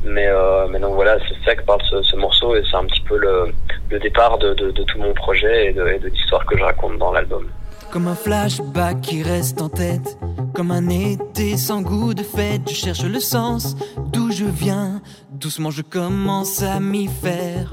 Mais, 0.04 0.26
euh, 0.26 0.66
mais 0.68 0.80
donc 0.80 0.94
voilà, 0.94 1.18
c'est 1.28 1.36
ça 1.44 1.54
que 1.54 1.62
parle 1.62 1.82
ce, 1.90 2.02
ce 2.02 2.16
morceau 2.16 2.56
et 2.56 2.62
c'est 2.68 2.76
un 2.76 2.86
petit 2.86 3.02
peu 3.02 3.16
le, 3.18 3.52
le 3.90 3.98
départ 3.98 4.38
de, 4.38 4.54
de, 4.54 4.70
de 4.70 4.82
tout 4.84 4.98
mon 4.98 5.12
projet 5.12 5.66
et 5.66 5.72
de, 5.72 5.86
et 5.86 5.98
de 5.98 6.08
l'histoire 6.08 6.44
que 6.46 6.56
je 6.58 6.64
raconte 6.64 6.98
dans 6.98 7.12
l'album. 7.12 7.46
Comme 7.94 8.08
un 8.08 8.16
flashback 8.16 9.02
qui 9.02 9.22
reste 9.22 9.62
en 9.62 9.68
tête, 9.68 10.18
comme 10.52 10.72
un 10.72 10.88
été 10.88 11.56
sans 11.56 11.80
goût 11.80 12.12
de 12.12 12.24
fête, 12.24 12.62
je 12.68 12.74
cherche 12.74 13.04
le 13.04 13.20
sens 13.20 13.76
d'où 14.12 14.32
je 14.32 14.46
viens. 14.46 15.00
Doucement 15.30 15.70
je 15.70 15.82
commence 15.82 16.60
à 16.64 16.80
m'y 16.80 17.06
faire. 17.06 17.72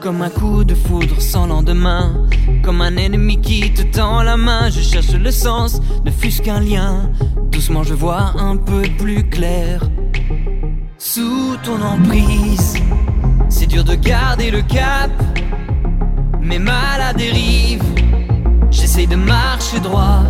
Comme 0.00 0.22
un 0.22 0.30
coup 0.30 0.64
de 0.64 0.74
foudre 0.74 1.20
sans 1.20 1.46
lendemain, 1.46 2.26
comme 2.64 2.80
un 2.80 2.96
ennemi 2.96 3.38
qui 3.38 3.70
te 3.70 3.82
tend 3.82 4.22
la 4.22 4.38
main, 4.38 4.70
je 4.70 4.80
cherche 4.80 5.12
le 5.12 5.30
sens, 5.30 5.82
ne 6.06 6.10
fût-ce 6.10 6.40
qu'un 6.40 6.60
lien. 6.60 7.12
Doucement 7.52 7.82
je 7.82 7.92
vois 7.92 8.32
un 8.38 8.56
peu 8.56 8.80
plus 8.96 9.28
clair. 9.28 9.82
Sous 10.96 11.58
ton 11.62 11.82
emprise, 11.82 12.78
c'est 13.50 13.66
dur 13.66 13.84
de 13.84 13.94
garder 13.94 14.50
le 14.50 14.62
cap, 14.62 15.10
mais 16.40 16.58
mal 16.58 17.02
à 17.02 17.12
dérive. 17.12 17.99
J'essaye 18.70 19.06
de 19.06 19.16
marcher 19.16 19.80
droit 19.80 20.22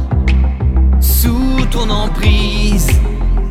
sous 1.01 1.65
ton 1.71 1.91
emprise. 1.91 2.89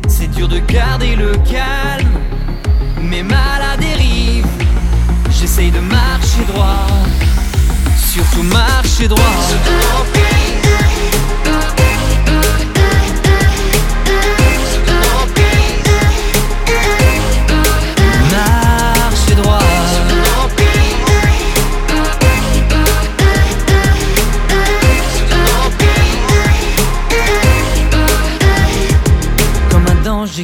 C'est 0.08 0.28
dur 0.28 0.48
de 0.48 0.58
garder 0.58 1.16
le 1.16 1.32
calme, 1.50 2.18
mais 3.02 3.22
mal 3.22 3.62
à 3.72 3.76
dérive. 3.76 4.46
J'essaye 5.30 5.70
de 5.70 5.80
marcher 5.80 6.44
droit, 6.52 6.86
surtout 7.96 8.42
marcher 8.42 9.08
droit. 9.08 9.20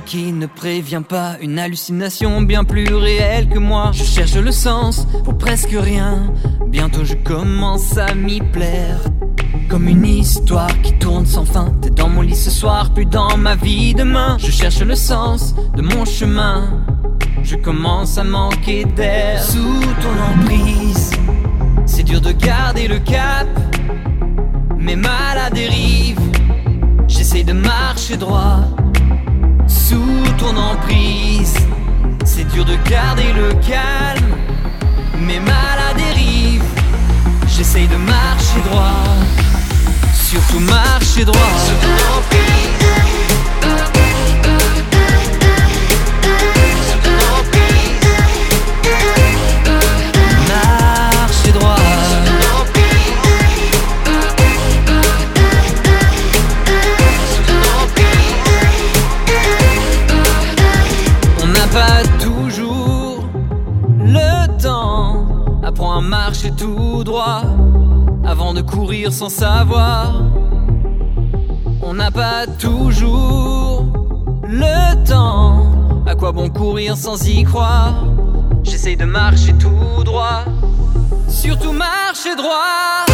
Qui 0.01 0.33
ne 0.33 0.47
prévient 0.47 1.03
pas, 1.07 1.37
une 1.41 1.59
hallucination 1.59 2.43
bien 2.43 2.65
plus 2.65 2.93
réelle 2.95 3.49
que 3.49 3.59
moi. 3.59 3.91
Je 3.93 4.05
cherche 4.05 4.35
le 4.35 4.53
sens 4.53 5.07
pour 5.25 5.39
presque 5.39 5.75
rien. 5.79 6.33
Bientôt 6.67 7.05
je 7.05 7.15
commence 7.15 7.97
à 7.97 8.15
m'y 8.15 8.41
plaire. 8.41 9.01
Comme 9.69 9.89
une 9.89 10.05
histoire 10.05 10.81
qui 10.83 10.93
tourne 10.95 11.27
sans 11.27 11.45
fin. 11.45 11.73
T'es 11.81 11.91
dans 11.91 12.09
mon 12.09 12.23
lit 12.23 12.37
ce 12.37 12.51
soir, 12.51 12.93
plus 12.93 13.07
dans 13.07 13.37
ma 13.37 13.55
vie 13.55 13.95
demain. 13.95 14.37
Je 14.39 14.51
cherche 14.51 14.81
le 14.81 14.95
sens 14.95 15.55
de 15.75 15.83
mon 15.83 16.05
chemin. 16.05 16.85
Je 17.43 17.57
commence 17.57 18.19
à 18.19 18.25
manquer 18.25 18.85
d'air. 18.85 19.43
Sous 19.43 19.81
ton 20.03 20.43
emprise, 20.43 21.13
c'est 21.87 22.03
dur 22.03 22.21
de 22.21 22.33
garder 22.33 22.89
le 22.89 22.99
cap. 22.99 23.49
Mais 24.79 24.97
mal 24.97 25.39
à 25.39 25.51
dérive, 25.51 26.21
j'essaie 27.09 27.45
de 27.45 27.53
marcher 27.53 28.17
droit. 28.17 28.61
Sous 29.89 30.33
ton 30.37 30.57
emprise, 30.57 31.55
c'est 32.25 32.43
dur 32.53 32.65
de 32.65 32.75
garder 32.91 33.33
le 33.33 33.51
calme. 33.69 34.35
Mais 35.21 35.39
mal 35.39 35.79
à 35.91 35.95
dérive, 35.95 36.65
j'essaie 37.47 37.87
de 37.87 37.95
marcher 37.95 38.61
droit. 38.69 39.05
Surtout 40.13 40.59
marcher 40.59 41.25
droit. 41.25 41.39
Marcher 66.27 66.51
tout 66.51 67.05
droit 67.05 67.43
avant 68.25 68.53
de 68.53 68.61
courir 68.61 69.13
sans 69.13 69.29
savoir. 69.29 70.23
On 71.83 71.95
n'a 71.95 72.11
pas 72.11 72.49
toujours 72.59 73.87
le 74.43 75.05
temps. 75.05 75.71
À 76.05 76.17
quoi 76.17 76.33
bon 76.33 76.49
courir 76.49 76.97
sans 76.97 77.29
y 77.29 77.45
croire? 77.45 77.95
J'essaye 78.65 78.97
de 78.97 79.05
marcher 79.05 79.53
tout 79.53 80.03
droit. 80.03 80.43
Surtout 81.29 81.71
marcher 81.71 82.35
droit. 82.35 83.07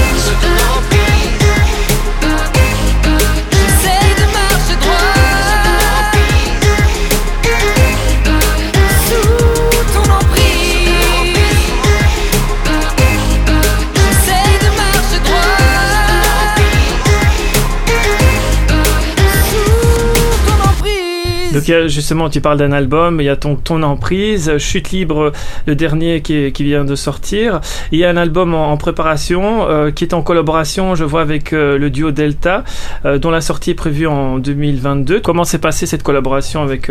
Justement, 21.63 22.29
tu 22.29 22.41
parles 22.41 22.59
d'un 22.59 22.73
album, 22.73 23.21
il 23.21 23.25
y 23.25 23.29
a 23.29 23.37
ton, 23.37 23.57
ton 23.57 23.83
emprise, 23.83 24.59
Chute 24.59 24.91
libre, 24.91 25.33
le 25.67 25.75
dernier 25.75 26.21
qui, 26.23 26.51
vient 26.51 26.85
de 26.85 26.95
sortir. 26.95 27.61
Il 27.93 27.99
y 27.99 28.05
a 28.05 28.11
un 28.11 28.17
album 28.17 28.55
en, 28.55 28.77
préparation 28.77 29.69
euh, 29.69 29.91
qui 29.91 30.05
est 30.05 30.15
en 30.15 30.23
collaboration, 30.23 30.95
je 30.95 31.05
vois, 31.05 31.21
avec 31.21 31.53
euh, 31.53 31.79
le 31.79 31.91
duo 31.91 32.11
Delta, 32.11 32.65
euh, 33.05 33.19
dont 33.19 33.31
la 33.31 33.41
sortie 33.41 33.71
est 33.71 33.75
prévue 33.75 34.07
en 34.07 34.39
2022. 34.39 35.21
Comment 35.21 35.45
s'est 35.45 35.61
passée 35.61 35.87
cette 35.87 36.03
collaboration 36.03 36.63
avec 36.63 36.91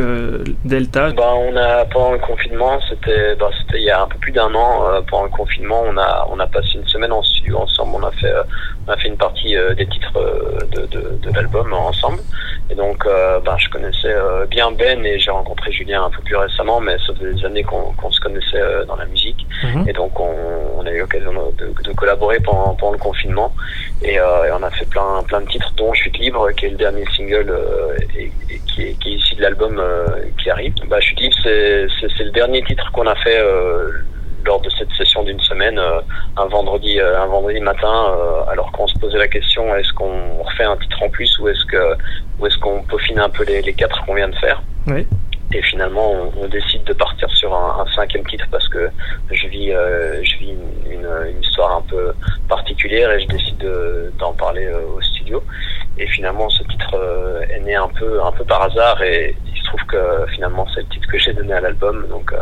Delta? 0.63 1.11
Bah, 1.11 1.33
on 1.35 1.55
a 1.57 1.85
pendant 1.85 2.13
le 2.13 2.19
confinement, 2.19 2.79
c'était 2.89 3.35
bah, 3.35 3.49
c'était 3.59 3.79
il 3.79 3.85
y 3.85 3.91
a 3.91 4.01
un 4.01 4.07
peu 4.07 4.17
plus 4.19 4.31
d'un 4.31 4.53
an. 4.55 5.01
pendant 5.09 5.25
le 5.25 5.29
confinement, 5.29 5.83
on 5.85 5.97
a 5.97 6.27
on 6.31 6.39
a 6.39 6.47
passé 6.47 6.69
une 6.75 6.87
semaine 6.87 7.11
en 7.11 7.23
studio 7.23 7.57
ensemble. 7.57 7.91
On 7.95 8.05
a 8.05 8.11
fait 8.11 8.33
on 8.87 8.91
a 8.91 8.97
fait 8.97 9.09
une 9.09 9.17
partie 9.17 9.55
des 9.77 9.85
titres 9.87 10.13
de, 10.75 10.85
de, 10.85 11.35
l'album 11.35 11.73
ensemble. 11.73 12.19
Et 12.69 12.75
donc, 12.75 13.05
bah, 13.05 13.57
je 13.57 13.69
connaissais 13.69 14.13
euh, 14.13 14.45
Ben 14.69 15.03
et 15.03 15.17
j'ai 15.17 15.31
rencontré 15.31 15.71
Julien 15.71 16.03
un 16.03 16.09
peu 16.11 16.21
plus 16.21 16.35
récemment, 16.35 16.79
mais 16.79 16.95
ça 16.99 17.13
faisait 17.15 17.33
des 17.33 17.45
années 17.45 17.63
qu'on 17.63 18.11
se 18.11 18.19
connaissait 18.19 18.61
euh, 18.61 18.85
dans 18.85 18.95
la 18.95 19.05
musique. 19.05 19.47
Mhm. 19.63 19.89
Et 19.89 19.93
donc, 19.93 20.19
on, 20.19 20.35
on 20.77 20.85
a 20.85 20.91
eu 20.91 20.99
l'occasion 20.99 21.31
de, 21.57 21.65
de 21.83 21.93
collaborer 21.93 22.39
pendant, 22.41 22.75
pendant 22.75 22.91
le 22.91 22.97
confinement. 22.99 23.51
Et, 24.03 24.19
euh, 24.19 24.45
et 24.45 24.51
on 24.51 24.61
a 24.61 24.69
fait 24.69 24.89
plein, 24.89 25.23
plein 25.23 25.41
de 25.41 25.47
titres, 25.47 25.73
dont 25.77 25.93
Chute 25.93 26.17
Libre, 26.19 26.51
qui 26.51 26.67
est 26.67 26.69
le 26.69 26.77
dernier 26.77 27.05
single 27.15 27.49
euh, 27.49 27.97
et, 28.15 28.31
et 28.49 28.59
qui, 28.67 28.83
est, 28.83 28.99
qui 28.99 29.13
est 29.13 29.15
issu 29.15 29.35
de 29.35 29.41
l'album 29.41 29.79
euh, 29.79 30.05
qui 30.41 30.49
arrive. 30.49 30.73
Bah, 30.87 30.99
Chute 30.99 31.19
Libre, 31.19 31.35
c'est 31.43 32.23
le 32.23 32.31
dernier 32.31 32.61
titre 32.63 32.91
qu'on 32.91 33.07
a 33.07 33.15
fait 33.15 33.41
lors 34.45 34.61
de 34.61 34.69
cette 34.77 34.91
session 34.93 35.23
d'une 35.23 35.39
semaine, 35.41 35.77
euh, 35.79 36.01
un 36.37 36.45
vendredi, 36.47 36.99
euh, 36.99 37.21
un 37.21 37.27
vendredi 37.27 37.59
matin, 37.59 38.13
euh, 38.17 38.43
alors 38.51 38.71
qu'on 38.71 38.87
se 38.87 38.97
posait 38.99 39.17
la 39.17 39.27
question 39.27 39.75
est-ce 39.75 39.93
qu'on 39.93 40.41
refait 40.43 40.63
un 40.63 40.77
titre 40.77 41.01
en 41.03 41.09
plus 41.09 41.37
ou 41.39 41.47
est-ce 41.49 41.65
que 41.65 41.95
ou 42.39 42.47
est-ce 42.47 42.57
qu'on 42.57 42.81
peaufine 42.83 43.19
un 43.19 43.29
peu 43.29 43.43
les, 43.45 43.61
les 43.61 43.73
quatre 43.73 44.03
qu'on 44.05 44.15
vient 44.15 44.29
de 44.29 44.35
faire 44.35 44.61
Oui. 44.87 45.05
et 45.53 45.61
finalement, 45.63 46.11
on, 46.11 46.31
on 46.43 46.47
décide 46.47 46.83
de 46.85 46.93
partir 46.93 47.29
sur 47.31 47.53
un, 47.53 47.81
un 47.85 47.93
cinquième 47.93 48.25
titre 48.25 48.45
parce 48.49 48.67
que 48.69 48.89
je 49.31 49.47
vis, 49.47 49.71
euh, 49.71 50.23
je 50.23 50.37
vis 50.37 50.51
une, 50.51 50.91
une- 50.93 51.31
une 51.33 51.41
histoire 51.41 51.75
un 51.77 51.81
peu 51.81 52.13
particulière 52.47 53.11
et 53.11 53.19
je 53.21 53.27
décide 53.27 53.57
de- 53.57 54.11
d'en 54.17 54.33
parler 54.33 54.65
euh, 54.65 54.79
au 54.95 55.01
studio. 55.01 55.43
Et 55.97 56.07
finalement, 56.07 56.49
ce 56.49 56.63
titre 56.63 56.95
euh, 56.95 57.41
est 57.53 57.59
né 57.59 57.75
un 57.75 57.89
peu, 57.89 58.23
un 58.23 58.31
peu 58.31 58.43
par 58.45 58.61
hasard 58.63 59.01
et 59.03 59.35
il 59.45 59.57
se 59.59 59.65
trouve 59.65 59.83
que 59.85 60.25
finalement, 60.33 60.65
c'est 60.73 60.81
le 60.81 60.87
titre 60.87 61.07
que 61.11 61.17
j'ai 61.19 61.33
donné 61.33 61.53
à 61.53 61.59
l'album. 61.61 62.07
Donc 62.07 62.33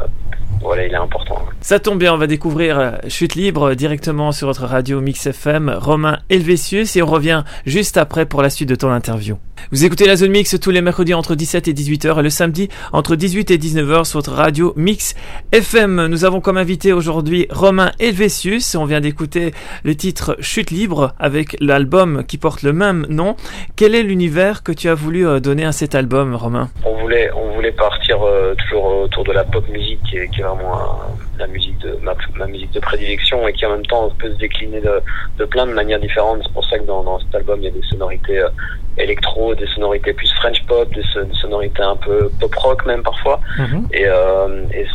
voilà, 0.61 0.85
il 0.85 0.91
est 0.91 0.97
important. 0.97 1.37
Ça 1.61 1.79
tombe 1.79 1.99
bien, 1.99 2.13
on 2.13 2.17
va 2.17 2.27
découvrir 2.27 2.79
euh, 2.79 2.91
Chute 3.07 3.35
libre 3.35 3.75
directement 3.75 4.31
sur 4.31 4.47
votre 4.47 4.65
radio 4.65 4.99
Mix 5.01 5.27
FM, 5.27 5.73
Romain 5.79 6.19
Helvétius, 6.29 6.95
et 6.95 7.01
on 7.01 7.05
revient 7.05 7.43
juste 7.65 7.97
après 7.97 8.25
pour 8.25 8.41
la 8.41 8.49
suite 8.49 8.69
de 8.69 8.75
ton 8.75 8.91
interview. 8.91 9.37
Vous 9.71 9.85
écoutez 9.85 10.05
la 10.05 10.15
zone 10.15 10.31
mix 10.31 10.57
tous 10.59 10.71
les 10.71 10.81
mercredis 10.81 11.13
entre 11.13 11.35
17 11.35 11.67
et 11.67 11.73
18h 11.73 12.19
et 12.19 12.23
le 12.23 12.29
samedi 12.29 12.69
entre 12.91 13.15
18 13.15 13.51
et 13.51 13.57
19h 13.57 14.05
sur 14.05 14.19
votre 14.19 14.31
radio 14.31 14.73
Mix 14.75 15.15
FM. 15.51 16.07
Nous 16.07 16.25
avons 16.25 16.41
comme 16.41 16.57
invité 16.57 16.91
aujourd'hui 16.91 17.45
Romain 17.51 17.91
Helvétius. 17.99 18.75
On 18.75 18.85
vient 18.85 19.01
d'écouter 19.01 19.53
le 19.83 19.95
titre 19.95 20.37
Chute 20.39 20.71
libre 20.71 21.13
avec 21.19 21.55
l'album 21.59 22.23
qui 22.25 22.37
porte 22.37 22.63
le 22.63 22.73
même 22.73 23.05
nom. 23.09 23.35
Quel 23.75 23.95
est 23.95 24.03
l'univers 24.03 24.63
que 24.63 24.71
tu 24.71 24.89
as 24.89 24.95
voulu 24.95 25.27
euh, 25.27 25.39
donner 25.39 25.65
à 25.65 25.71
cet 25.71 25.93
album, 25.93 26.35
Romain? 26.35 26.69
On 26.85 26.99
voulait, 27.01 27.29
on 27.35 27.48
euh, 28.23 28.55
toujours 28.55 28.85
autour 28.85 29.23
de 29.23 29.31
la 29.31 29.43
pop 29.43 29.67
musique 29.69 30.01
qui 30.03 30.17
est, 30.17 30.29
qui 30.29 30.41
est 30.41 30.43
vraiment 30.43 30.75
un- 30.79 31.15
la 31.37 31.47
musique 31.47 31.79
de 31.81 31.97
ma, 32.01 32.15
ma 32.35 32.47
musique 32.47 32.73
de 32.73 32.79
prédilection 32.79 33.47
et 33.47 33.53
qui 33.53 33.65
en 33.65 33.71
même 33.71 33.85
temps 33.85 34.09
peut 34.19 34.31
se 34.33 34.37
décliner 34.39 34.81
de, 34.81 35.01
de 35.37 35.45
plein 35.45 35.65
de 35.65 35.73
manières 35.73 35.99
différentes. 35.99 36.41
C'est 36.43 36.53
pour 36.53 36.65
ça 36.65 36.77
que 36.79 36.83
dans, 36.83 37.03
dans 37.03 37.19
cet 37.19 37.33
album 37.35 37.59
il 37.61 37.65
y 37.65 37.67
a 37.67 37.71
des 37.71 37.83
sonorités 37.89 38.39
euh, 38.39 38.49
électro, 38.97 39.55
des 39.55 39.67
sonorités 39.67 40.13
plus 40.13 40.31
French 40.33 40.61
pop, 40.65 40.93
des, 40.93 41.03
son- 41.13 41.23
des 41.23 41.33
sonorités 41.35 41.81
un 41.83 41.95
peu 41.95 42.29
pop 42.39 42.53
rock 42.55 42.85
même 42.85 43.03
parfois. 43.03 43.39
Et, 43.91 44.05
euh, 44.05 44.65
et 44.73 44.85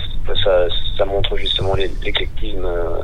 ça, 0.44 0.66
ça 0.98 1.04
montre 1.04 1.36
justement 1.36 1.74
l'é- 1.74 1.94
l'éclectisme 2.02 2.64
euh, 2.64 2.98
euh, 2.98 3.02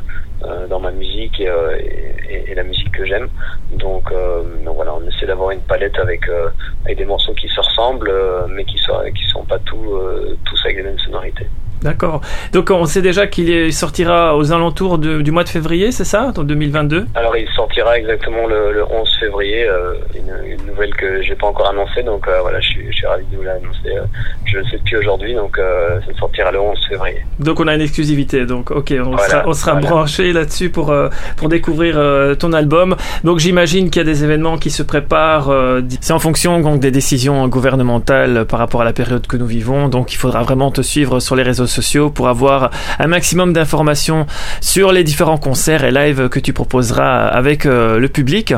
dans 0.69 0.81
ma 0.81 0.91
musique 0.91 1.39
et, 1.41 1.49
euh, 1.49 1.77
et- 1.79 2.51
et- 2.51 2.55
la 2.55 2.65
musique 2.65 2.91
que 2.93 3.05
j'aime. 3.05 3.29
Donc, 3.71 4.11
euh, 4.13 4.65
donc 4.65 4.77
voilà, 4.77 4.95
on 4.95 5.07
essaie 5.07 5.27
d'avoir 5.27 5.51
une 5.51 5.63
palette 5.63 5.99
avec, 5.99 6.29
euh, 6.29 6.51
avec 6.85 6.99
des 6.99 7.05
morceaux 7.05 7.35
qui 7.35 7.49
se 7.49 7.61
ressemblent, 7.61 8.11
euh, 8.11 8.47
mais 8.49 8.65
qui 8.65 8.79
sont 8.79 8.99
qui 9.15 9.25
sont 9.29 9.45
pas 9.45 9.59
tous 9.61 9.95
euh, 9.97 10.39
tous 10.45 10.61
avec 10.65 10.77
les 10.79 10.83
mêmes 10.85 10.99
sonorités. 10.99 11.49
D'accord. 11.83 12.21
Donc 12.53 12.71
on 12.71 12.85
sait 12.85 13.03
déjà 13.03 13.27
qu'il 13.27 13.73
sortira 13.73 14.37
aux 14.37 14.53
alentours 14.53 14.99
du 14.99 15.31
mois 15.31 15.45
de 15.45 15.49
février, 15.49 15.93
c'est 15.93 16.05
ça, 16.05 16.33
en 16.37 16.43
2022 16.43 17.07
Alors 17.15 17.37
il 17.37 17.49
sortira 17.49 17.99
exactement 17.99 18.47
le, 18.47 18.85
11 18.85 19.09
février, 19.19 19.65
euh, 19.65 19.95
une, 20.15 20.67
nouvelle 20.67 20.95
que 20.95 21.23
j'ai 21.23 21.35
pas 21.35 21.47
encore 21.47 21.71
annoncée, 21.71 22.03
donc 22.03 22.27
euh, 22.29 22.41
voilà, 22.43 22.61
je 22.61 22.69
suis, 22.69 22.87
je 22.91 22.97
suis, 22.97 23.07
ravi 23.07 23.25
de 23.31 23.37
vous 23.37 23.43
l'annoncer. 23.43 23.89
Euh, 23.89 24.03
je 24.45 24.59
le 24.59 24.65
sais 24.65 24.79
depuis 24.79 24.97
aujourd'hui, 24.97 25.35
donc 25.35 25.57
ça 25.57 26.19
sortira 26.19 26.51
le 26.51 26.61
11 26.61 26.79
février. 26.89 27.25
Donc 27.39 27.61
on 27.61 27.67
a 27.67 27.75
une 27.75 27.81
exclusivité, 27.81 28.47
donc 28.47 28.71
ok, 28.71 28.95
on 29.05 29.17
sera, 29.17 29.43
on 29.47 29.53
sera 29.53 29.75
branché 29.77 30.33
là-dessus 30.33 30.71
pour 30.71 30.95
pour 31.37 31.49
découvrir 31.49 31.99
ton 32.39 32.53
album. 32.53 32.97
Donc 33.25 33.39
j'imagine 33.39 33.91
qu'il 33.91 34.01
y 34.01 34.05
a 34.05 34.07
des 34.07 34.25
événements 34.25 34.59
qui 34.59 34.71
se 34.71 34.83
préparent. 34.83 35.53
c'est 36.01 36.13
en 36.13 36.19
fonction 36.19 36.61
donc 36.61 36.81
des 36.81 36.91
décisions 36.91 37.47
gouvernementales 37.49 38.45
par 38.47 38.59
rapport 38.59 38.83
à 38.83 38.85
la 38.85 38.93
période 38.93 39.27
que 39.27 39.37
nous 39.37 39.47
vivons, 39.47 39.89
donc 39.89 40.13
il 40.13 40.17
faudra 40.17 40.43
vraiment 40.43 40.71
te 40.71 40.83
suivre 40.83 41.21
sur 41.21 41.37
les 41.37 41.43
réseaux 41.43 41.67
sociaux 41.71 42.11
pour 42.11 42.29
avoir 42.29 42.71
un 42.99 43.07
maximum 43.07 43.53
d'informations 43.53 44.27
sur 44.61 44.93
les 44.93 45.05
différents 45.05 45.39
concerts 45.39 45.85
et 45.85 45.91
lives 45.91 46.29
que 46.29 46.39
tu 46.39 46.53
proposeras 46.53 47.27
avec 47.27 47.67
euh, 47.67 47.99
le 47.99 48.09
public. 48.09 48.55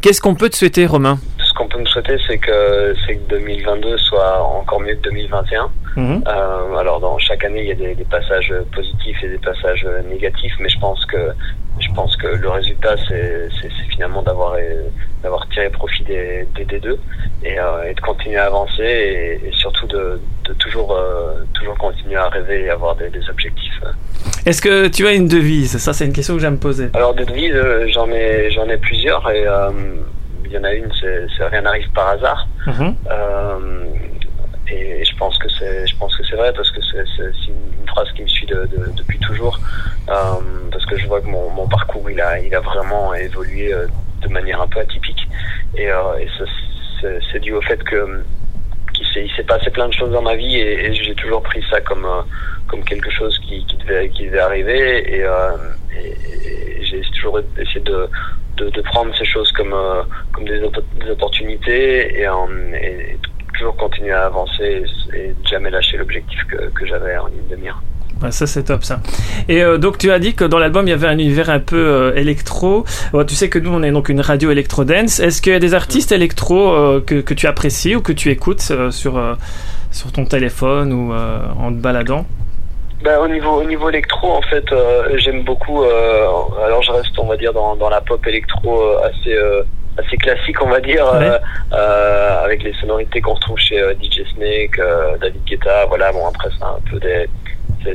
Qu'est-ce 0.00 0.20
qu'on 0.20 0.34
peut 0.34 0.50
te 0.50 0.56
souhaiter, 0.56 0.86
Romain? 0.86 1.18
Ce 1.38 1.52
qu'on 1.54 1.68
peut 1.68 1.78
me 1.78 1.86
souhaiter, 1.86 2.16
c'est 2.26 2.38
que, 2.38 2.94
c'est 3.06 3.14
que 3.16 3.28
2022 3.30 3.96
soit 3.98 4.42
encore 4.42 4.80
mieux 4.80 4.94
que 4.94 5.02
2021. 5.02 5.70
Mhm. 5.96 6.24
Euh, 6.26 6.76
alors, 6.76 7.00
dans 7.00 7.18
chaque 7.18 7.44
année, 7.44 7.62
il 7.62 7.68
y 7.68 7.72
a 7.72 7.74
des, 7.74 7.94
des, 7.94 8.04
passages 8.04 8.52
positifs 8.74 9.16
et 9.22 9.28
des 9.28 9.38
passages 9.38 9.86
négatifs, 10.10 10.54
mais 10.58 10.68
je 10.68 10.78
pense 10.78 11.04
que 11.06 11.32
je 11.80 11.88
pense 11.94 12.16
que 12.16 12.28
le 12.28 12.48
résultat, 12.48 12.96
c'est 13.08 13.48
finalement 13.90 14.22
d'avoir 14.22 14.56
d'avoir 15.24 15.48
tiré 15.48 15.70
profit 15.70 16.04
des, 16.04 16.46
des 16.54 16.64
D2 16.66 16.96
et, 17.42 17.58
euh, 17.58 17.90
et, 17.90 17.94
de 17.94 18.00
continuer 18.00 18.36
à 18.36 18.44
avancer 18.44 18.82
et, 18.82 19.48
et 19.48 19.52
surtout 19.52 19.86
de, 19.86 20.20
de 20.44 20.52
toujours, 20.54 20.92
euh, 20.92 21.44
toujours 21.54 21.76
continuer 21.78 22.16
à 22.16 22.28
rêver 22.28 22.64
et 22.64 22.70
avoir 22.70 22.94
des, 22.94 23.08
des 23.08 23.28
objectifs. 23.30 23.80
Est-ce 24.44 24.60
que 24.60 24.88
tu 24.88 25.06
as 25.06 25.12
une 25.14 25.26
devise? 25.26 25.78
Ça, 25.78 25.94
c'est 25.94 26.04
une 26.04 26.12
question 26.12 26.34
que 26.34 26.40
j'aime 26.40 26.58
poser. 26.58 26.90
Alors, 26.92 27.14
des 27.14 27.24
devises, 27.24 27.54
euh, 27.54 27.86
j'en 27.88 28.10
ai, 28.10 28.50
j'en 28.50 28.68
ai 28.68 28.76
plusieurs 28.76 29.28
et 29.30 29.46
euh, 29.46 29.70
il 30.44 30.52
y 30.52 30.58
en 30.58 30.64
a 30.64 30.74
une, 30.74 30.90
c'est 31.00 31.46
rien 31.46 31.62
n'arrive 31.62 31.90
par 31.94 32.08
hasard. 32.08 32.46
Mhm. 32.66 32.94
Et 34.68 35.04
je 35.04 35.16
pense 35.16 35.38
que 35.38 35.48
c'est, 35.58 35.86
je 35.86 35.96
pense 35.96 36.16
que 36.16 36.24
c'est 36.24 36.36
vrai 36.36 36.52
parce 36.52 36.70
que 36.70 36.80
c'est 36.82 37.48
une 37.48 37.88
phrase 37.88 38.10
qui 38.12 38.22
me 38.22 38.28
suit 38.28 38.46
de, 38.46 38.66
de, 38.66 38.90
depuis 38.96 39.18
toujours. 39.18 39.58
parce 40.06 40.86
que 40.86 40.96
je 40.98 41.06
vois 41.06 41.20
que 41.20 41.26
mon, 41.26 41.66
parcours, 41.68 42.10
il 42.10 42.20
a, 42.20 42.40
il 42.40 42.54
a 42.54 42.60
vraiment 42.60 43.14
évolué 43.14 43.74
de 44.22 44.28
manière 44.28 44.60
un 44.60 44.68
peu 44.68 44.80
atypique. 44.80 45.28
Et, 45.76 45.84
et 45.84 46.28
c'est 47.32 47.40
dû 47.40 47.52
au 47.52 47.62
fait 47.62 47.82
que 47.84 48.24
il 49.16 49.30
s'est 49.36 49.44
passé 49.44 49.70
plein 49.70 49.88
de 49.88 49.92
choses 49.92 50.12
dans 50.12 50.22
ma 50.22 50.34
vie 50.34 50.56
et, 50.56 50.94
j'ai 50.94 51.14
toujours 51.14 51.42
pris 51.42 51.62
ça 51.70 51.80
comme 51.80 52.04
euh, 52.04 52.22
comme 52.68 52.84
quelque 52.84 53.10
chose 53.10 53.38
qui, 53.40 53.64
qui 53.66 53.76
devait 53.76 54.08
qui 54.10 54.26
devait 54.26 54.40
arriver 54.40 55.16
et, 55.16 55.24
euh, 55.24 55.56
j'ai 56.82 57.00
toujours 57.16 57.40
essayé 57.58 57.80
de, 57.80 58.08
de, 58.56 58.80
prendre 58.82 59.14
ces 59.16 59.24
choses 59.24 59.50
comme 59.52 59.72
euh, 59.72 60.02
comme 60.32 60.44
des, 60.44 60.60
opportunités 61.10 62.20
et, 62.20 62.26
toujours 63.58 63.76
continuer 63.76 64.12
à 64.12 64.26
avancer 64.26 64.84
et, 65.12 65.34
jamais 65.48 65.70
lâcher 65.70 65.96
l'objectif 65.96 66.38
que, 66.48 66.70
que 66.70 66.86
j'avais 66.86 67.16
en 67.16 67.26
ligne 67.26 67.48
de 67.50 67.56
mire 67.56 67.80
ça 68.30 68.46
c'est 68.46 68.64
top 68.64 68.84
ça. 68.84 69.00
Et 69.48 69.62
euh, 69.62 69.78
donc 69.78 69.98
tu 69.98 70.10
as 70.10 70.18
dit 70.18 70.34
que 70.34 70.44
dans 70.44 70.58
l'album 70.58 70.86
il 70.86 70.90
y 70.90 70.92
avait 70.92 71.06
un 71.06 71.18
univers 71.18 71.50
un 71.50 71.60
peu 71.60 71.76
euh, 71.76 72.14
électro. 72.14 72.84
tu 73.26 73.34
sais 73.34 73.48
que 73.48 73.58
nous 73.58 73.72
on 73.72 73.82
est 73.82 73.90
donc 73.90 74.08
une 74.08 74.20
radio 74.20 74.50
électro 74.50 74.84
dance. 74.84 75.20
Est-ce 75.20 75.42
qu'il 75.42 75.52
y 75.52 75.56
a 75.56 75.60
des 75.60 75.74
artistes 75.74 76.12
électro 76.12 76.72
euh, 76.72 77.00
que, 77.00 77.20
que, 77.20 77.34
tu 77.34 77.46
apprécies 77.46 77.96
ou 77.96 78.02
que 78.02 78.12
tu 78.12 78.30
écoutes 78.30 78.62
sur 78.90 79.36
sur 79.90 80.12
ton 80.12 80.24
téléphone 80.24 80.92
ou 80.92 81.12
en 81.12 81.70
te 81.70 81.78
baladant? 81.78 82.26
Ben, 83.02 83.18
au 83.18 83.28
niveau 83.28 83.50
au 83.50 83.64
niveau 83.64 83.90
électro 83.90 84.32
en 84.32 84.42
fait 84.42 84.64
j'aime 85.16 85.44
beaucoup. 85.44 85.82
alors 85.82 86.82
je 86.82 86.92
reste 86.92 87.18
on 87.18 87.26
va 87.26 87.36
dire 87.36 87.52
dans, 87.52 87.76
dans 87.76 87.90
la 87.90 88.00
pop 88.00 88.24
électro 88.26 88.82
assez 88.98 89.36
assez 89.98 90.16
classique 90.16 90.60
on 90.62 90.68
va 90.68 90.80
dire 90.80 91.06
avec 91.70 92.62
les 92.62 92.72
sonorités 92.74 93.20
qu'on 93.20 93.34
retrouve 93.34 93.58
chez 93.58 93.80
DJ 94.02 94.22
Snake, 94.34 94.80
David 95.20 95.44
Guetta. 95.44 95.86
Voilà 95.86 96.12
bon 96.12 96.26
après 96.26 96.48
c'est 96.58 96.64
un 96.64 96.78
peu 96.90 96.98
des 96.98 97.28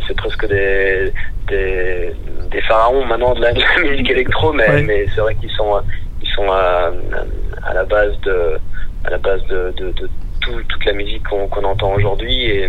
c'est 0.07 0.15
presque 0.15 0.47
des, 0.47 1.11
des, 1.47 2.13
des, 2.51 2.61
pharaons 2.61 3.05
maintenant 3.05 3.33
de 3.33 3.41
la, 3.41 3.53
musique 3.81 4.09
électro, 4.09 4.53
mais, 4.53 4.81
mais 4.83 5.05
c'est 5.13 5.21
vrai 5.21 5.35
qu'ils 5.35 5.51
sont, 5.51 5.81
ils 6.21 6.29
sont 6.29 6.49
à, 6.51 6.91
à, 7.63 7.73
la 7.73 7.83
base 7.85 8.19
de, 8.21 8.59
à 9.05 9.09
la 9.09 9.17
base 9.17 9.43
de, 9.47 9.73
de, 9.77 9.91
de 9.91 10.09
tout, 10.41 10.61
toute 10.67 10.85
la 10.85 10.93
musique 10.93 11.23
qu'on 11.23 11.63
entend 11.63 11.93
aujourd'hui 11.93 12.45
et, 12.45 12.65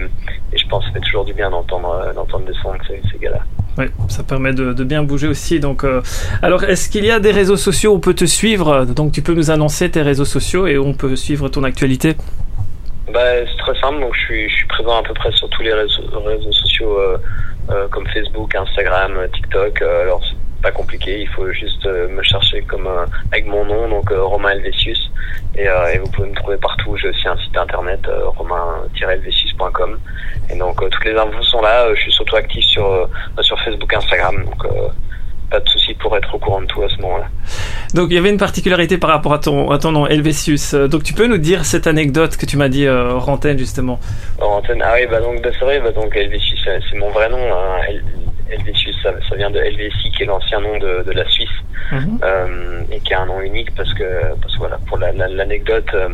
et, 0.52 0.58
je 0.58 0.66
pense 0.68 0.84
que 0.84 0.88
ça 0.88 0.94
fait 0.94 1.04
toujours 1.04 1.24
du 1.24 1.34
bien 1.34 1.50
d'entendre 1.50 2.12
d'entendre 2.14 2.46
des 2.46 2.54
sons 2.62 2.72
de 2.72 2.78
ces, 2.88 3.00
ces 3.12 3.18
gars-là. 3.18 3.40
Oui, 3.80 3.86
ça 4.08 4.22
permet 4.22 4.52
de, 4.52 4.84
bien 4.84 5.02
bouger 5.02 5.26
aussi. 5.26 5.58
Donc, 5.58 5.84
euh, 5.84 6.02
alors, 6.42 6.64
est-ce 6.64 6.90
qu'il 6.90 7.06
y 7.06 7.10
a 7.10 7.18
des 7.18 7.30
réseaux 7.30 7.56
sociaux? 7.56 7.92
Où 7.92 7.96
on 7.96 8.00
peut 8.00 8.12
te 8.12 8.26
suivre 8.26 8.84
Donc, 8.84 9.12
tu 9.12 9.22
peux 9.22 9.32
nous 9.32 9.50
annoncer 9.50 9.90
tes 9.90 10.02
réseaux 10.02 10.26
sociaux 10.26 10.66
et 10.66 10.76
où 10.76 10.84
on 10.84 10.92
peut 10.92 11.16
suivre 11.16 11.48
ton 11.48 11.64
actualité 11.64 12.14
bah, 13.10 13.20
C'est 13.46 13.56
très 13.56 13.80
simple, 13.80 14.00
donc 14.00 14.14
je 14.14 14.20
suis, 14.20 14.66
présent 14.68 14.98
à 14.98 15.02
peu 15.02 15.14
près 15.14 15.32
sur 15.32 15.48
tous 15.48 15.62
les 15.62 15.72
réseaux, 15.72 16.52
sociaux 16.52 16.98
euh, 16.98 17.16
euh, 17.70 17.88
comme 17.88 18.06
Facebook, 18.08 18.54
Instagram, 18.54 19.12
TikTok. 19.32 19.80
Alors 19.80 20.22
pas 20.62 20.72
compliqué, 20.72 21.20
il 21.20 21.28
faut 21.28 21.50
juste 21.52 21.84
euh, 21.86 22.08
me 22.08 22.22
chercher 22.22 22.62
comme 22.62 22.88
avec 23.32 23.46
mon 23.46 23.64
nom, 23.64 23.88
donc 23.88 24.10
Romain 24.10 24.50
Helvetius, 24.50 25.10
et, 25.56 25.64
et, 25.64 25.98
vous 25.98 26.10
pouvez 26.10 26.28
me 26.28 26.34
trouver 26.34 26.56
partout. 26.56 26.96
J'ai 26.96 27.08
aussi 27.08 27.26
un 27.28 27.36
site 27.38 27.56
internet 27.56 28.00
romain-helvetius.com, 28.36 29.98
et 30.50 30.56
donc 30.56 30.76
toutes 30.90 31.04
les 31.04 31.16
infos 31.16 31.42
sont 31.42 31.62
là. 31.62 31.94
je 31.94 32.00
suis 32.00 32.12
surtout 32.12 32.36
actif 32.36 32.64
sur 32.64 33.08
sur 33.40 33.60
Facebook, 33.60 33.92
Instagram, 33.92 34.44
donc 34.44 34.64
pas 35.50 35.60
de 35.60 35.68
souci 35.68 35.94
pour 35.94 36.16
être 36.16 36.34
au 36.34 36.38
courant 36.38 36.60
de 36.60 36.66
tout 36.66 36.82
à 36.82 36.88
ce 36.88 37.00
moment-là. 37.02 37.26
Donc 37.94 38.08
il 38.10 38.14
y 38.14 38.18
avait 38.18 38.30
une 38.30 38.38
particularité 38.38 38.98
par 38.98 39.10
rapport 39.10 39.32
à 39.32 39.38
ton, 39.38 39.70
à 39.70 39.78
ton 39.78 39.92
nom, 39.92 40.06
Helvetius. 40.06 40.74
Euh, 40.74 40.88
donc 40.88 41.02
tu 41.02 41.12
peux 41.12 41.26
nous 41.26 41.38
dire 41.38 41.64
cette 41.64 41.86
anecdote 41.86 42.36
que 42.36 42.46
tu 42.46 42.56
m'as 42.56 42.68
dit 42.68 42.86
euh, 42.86 43.10
hors 43.10 43.28
antenne 43.28 43.58
justement 43.58 43.98
Hors 44.38 44.52
antenne, 44.52 44.82
ah 44.82 44.94
oui, 44.94 45.06
bah 45.10 45.20
donc 45.20 45.40
c'est 45.42 45.64
vrai, 45.64 45.80
bah 45.80 45.90
donc 45.92 46.16
Helvetius 46.16 46.60
c'est 46.64 46.98
mon 46.98 47.10
vrai 47.10 47.28
nom. 47.28 47.38
Hein. 47.38 47.80
Helvetius 48.50 48.96
ça, 49.02 49.12
ça, 49.28 49.36
vient 49.36 49.50
de 49.50 49.58
Helvétie 49.58 50.10
qui 50.16 50.22
est 50.24 50.26
l'ancien 50.26 50.60
nom 50.60 50.76
de, 50.78 51.04
de, 51.04 51.12
la 51.12 51.28
Suisse 51.28 51.48
euh, 51.92 52.82
et 52.90 53.00
qui 53.00 53.14
a 53.14 53.22
un 53.22 53.26
nom 53.26 53.40
unique 53.40 53.74
parce 53.74 53.92
que, 53.94 54.34
parce 54.40 54.54
que 54.54 54.58
voilà, 54.58 54.78
pour 54.86 54.98
l'anecdote, 54.98 55.90
la, 55.92 56.08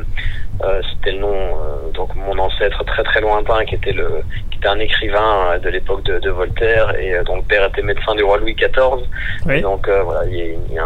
euh, 0.64 0.80
c'était 0.90 1.12
le 1.12 1.18
nom 1.18 1.34
euh, 1.34 1.90
donc 1.92 2.14
mon 2.14 2.38
ancêtre 2.38 2.82
très 2.84 3.02
très 3.02 3.20
lointain 3.20 3.66
qui 3.66 3.74
était 3.74 3.92
le 3.92 4.22
qui 4.50 4.56
était 4.56 4.68
un 4.68 4.78
écrivain 4.78 5.50
euh, 5.50 5.58
de 5.58 5.68
l'époque 5.68 6.02
de, 6.04 6.18
de, 6.18 6.30
Voltaire 6.30 6.98
et 6.98 7.22
donc 7.24 7.46
père 7.46 7.66
était 7.66 7.82
médecin 7.82 8.14
du 8.14 8.22
roi 8.22 8.38
Louis 8.38 8.54
XIV 8.54 9.04
et 9.50 9.60
donc 9.60 9.86
voilà 9.86 10.24
il 10.26 10.34
y, 10.34 10.72
y, 10.72 10.74
y, 10.74 10.78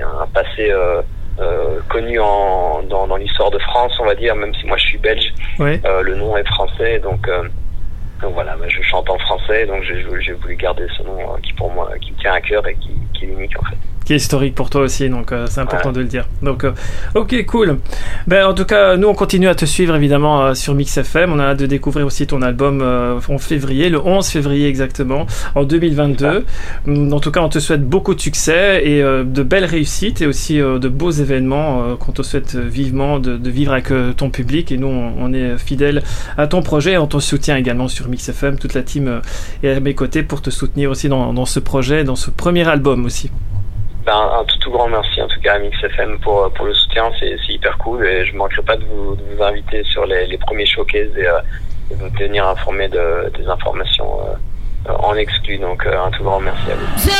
a 0.00 0.08
un 0.08 0.26
passé 0.32 0.72
connu 1.88 2.18
en, 2.18 2.82
dans, 2.82 3.06
dans 3.06 3.16
l'histoire 3.16 3.52
de 3.52 3.58
France 3.58 3.92
on 4.00 4.04
va 4.04 4.16
dire 4.16 4.34
même 4.34 4.54
si 4.54 4.66
moi 4.66 4.76
je 4.78 4.86
suis 4.86 4.98
belge. 4.98 5.32
Le 5.60 6.14
nom 6.16 6.36
est 6.36 6.46
français 6.48 6.98
donc 6.98 7.30
donc 8.22 8.32
voilà, 8.32 8.56
je 8.68 8.80
chante 8.82 9.10
en 9.10 9.18
français, 9.18 9.66
donc 9.66 9.82
j'ai 9.82 10.32
voulu 10.32 10.56
garder 10.56 10.86
ce 10.96 11.02
nom 11.02 11.18
qui 11.42 11.52
pour 11.52 11.70
moi, 11.70 11.90
qui 12.00 12.12
me 12.12 12.16
tient 12.16 12.32
à 12.32 12.40
cœur 12.40 12.66
et 12.66 12.74
qui, 12.76 12.90
qui 13.12 13.26
est 13.26 13.28
unique 13.28 13.58
en 13.60 13.64
fait 13.68 13.76
qui 14.04 14.12
est 14.12 14.16
historique 14.16 14.54
pour 14.54 14.70
toi 14.70 14.82
aussi, 14.82 15.08
donc 15.08 15.32
euh, 15.32 15.46
c'est 15.48 15.60
important 15.60 15.92
de 15.92 16.00
le 16.00 16.06
dire. 16.06 16.26
Donc, 16.42 16.64
euh, 16.64 16.72
ok, 17.14 17.44
cool. 17.46 17.78
Ben, 18.26 18.46
en 18.46 18.54
tout 18.54 18.64
cas, 18.64 18.96
nous, 18.96 19.08
on 19.08 19.14
continue 19.14 19.48
à 19.48 19.54
te 19.54 19.64
suivre 19.64 19.94
évidemment 19.96 20.42
euh, 20.42 20.54
sur 20.54 20.74
Mix 20.74 20.96
FM. 20.96 21.32
On 21.32 21.38
a 21.38 21.44
hâte 21.44 21.58
de 21.58 21.66
découvrir 21.66 22.06
aussi 22.06 22.26
ton 22.26 22.42
album 22.42 22.82
en 22.82 23.38
février, 23.38 23.88
le 23.88 24.00
11 24.00 24.26
février 24.26 24.68
exactement, 24.68 25.26
en 25.54 25.64
2022. 25.64 26.44
Mm, 26.86 27.12
en 27.12 27.20
tout 27.20 27.30
cas, 27.30 27.40
on 27.40 27.48
te 27.48 27.58
souhaite 27.58 27.84
beaucoup 27.84 28.14
de 28.14 28.20
succès 28.20 28.86
et 28.86 29.02
de 29.02 29.42
belles 29.42 29.64
réussites 29.64 30.20
et 30.22 30.26
aussi 30.26 30.58
de 30.58 30.88
beaux 30.88 31.10
événements 31.10 31.96
qu'on 31.96 32.12
te 32.12 32.22
souhaite 32.22 32.56
vivement 32.56 33.18
de, 33.18 33.36
de 33.36 33.50
vivre 33.50 33.72
avec 33.72 33.92
ton 34.16 34.30
public. 34.30 34.70
Et 34.72 34.76
nous, 34.76 34.88
on, 34.88 35.32
est 35.32 35.56
fidèles 35.58 36.02
à 36.36 36.46
ton 36.46 36.62
projet. 36.62 36.96
On 36.96 37.06
te 37.06 37.18
soutient 37.18 37.56
également 37.56 37.88
sur 37.88 38.08
Mix 38.08 38.28
FM. 38.28 38.58
Toute 38.58 38.74
la 38.74 38.82
team 38.82 39.20
est 39.62 39.70
à 39.70 39.80
mes 39.80 39.94
côtés 39.94 40.22
pour 40.22 40.42
te 40.42 40.50
soutenir 40.50 40.90
aussi 40.90 41.08
dans, 41.08 41.32
dans 41.32 41.46
ce 41.46 41.60
projet, 41.60 42.04
dans 42.04 42.16
ce 42.16 42.30
premier 42.30 42.68
album 42.68 43.04
aussi. 43.04 43.30
Ben, 44.04 44.30
un 44.38 44.44
tout, 44.44 44.58
tout, 44.58 44.70
grand 44.70 44.88
merci 44.88 45.22
en 45.22 45.28
tout 45.28 45.40
cas 45.40 45.54
à 45.54 45.58
Mix 45.58 45.82
FM 45.82 46.18
pour, 46.18 46.52
pour 46.52 46.66
le 46.66 46.74
soutien, 46.74 47.10
c'est 47.18 47.38
hyper 47.48 47.78
cool 47.78 48.06
et 48.06 48.26
je 48.26 48.36
manquerai 48.36 48.62
pas 48.62 48.76
de 48.76 48.84
vous, 48.84 49.16
inviter 49.42 49.82
sur 49.84 50.04
les, 50.04 50.36
premiers 50.38 50.66
showcases 50.66 51.16
et, 51.16 51.26
euh, 51.26 51.40
de 51.90 51.96
vous 51.96 52.10
tenir 52.10 52.46
informé 52.46 52.88
de, 52.88 53.32
des 53.34 53.46
informations 53.46 54.20
euh, 54.20 54.92
en 54.98 55.14
exclu. 55.14 55.56
Donc 55.56 55.86
euh, 55.86 56.04
un 56.04 56.10
tout 56.10 56.22
grand 56.22 56.40
merci 56.40 56.70
à 56.70 56.74
vous. 56.74 57.10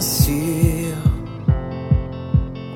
Sûr, 0.00 0.94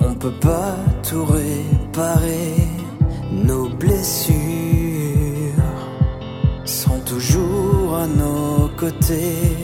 on 0.01 0.15
peut 0.15 0.33
pas 0.41 0.75
tout 1.07 1.27
réparer, 1.27 2.55
nos 3.31 3.69
blessures 3.69 4.38
à 7.99 8.07
nos 8.07 8.69
côtés. 8.77 9.57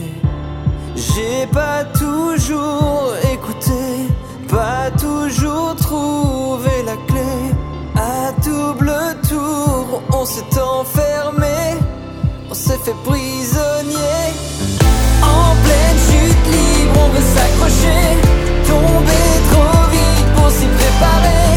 J'ai 0.95 1.47
pas 1.51 1.83
toujours 1.97 3.13
écouté, 3.33 3.83
pas 4.49 4.91
toujours 4.99 5.75
trouvé 5.75 6.71
la 6.85 6.97
clé. 7.07 7.31
À 7.95 8.31
double 8.43 8.93
tour, 9.29 10.01
on 10.13 10.25
s'est 10.25 10.59
enfermé, 10.59 11.79
on 12.49 12.53
s'est 12.53 12.79
fait 12.85 12.99
prisonnier. 13.05 14.23
En 15.23 15.51
pleine 15.65 15.99
chute 16.07 16.45
libre, 16.55 16.99
on 17.03 17.09
veut 17.13 17.27
s'accrocher, 17.35 18.03
tomber 18.67 19.27
trop 19.51 19.81
vite 19.93 20.27
pour 20.35 20.49
s'y 20.51 20.67
préparer. 20.79 21.54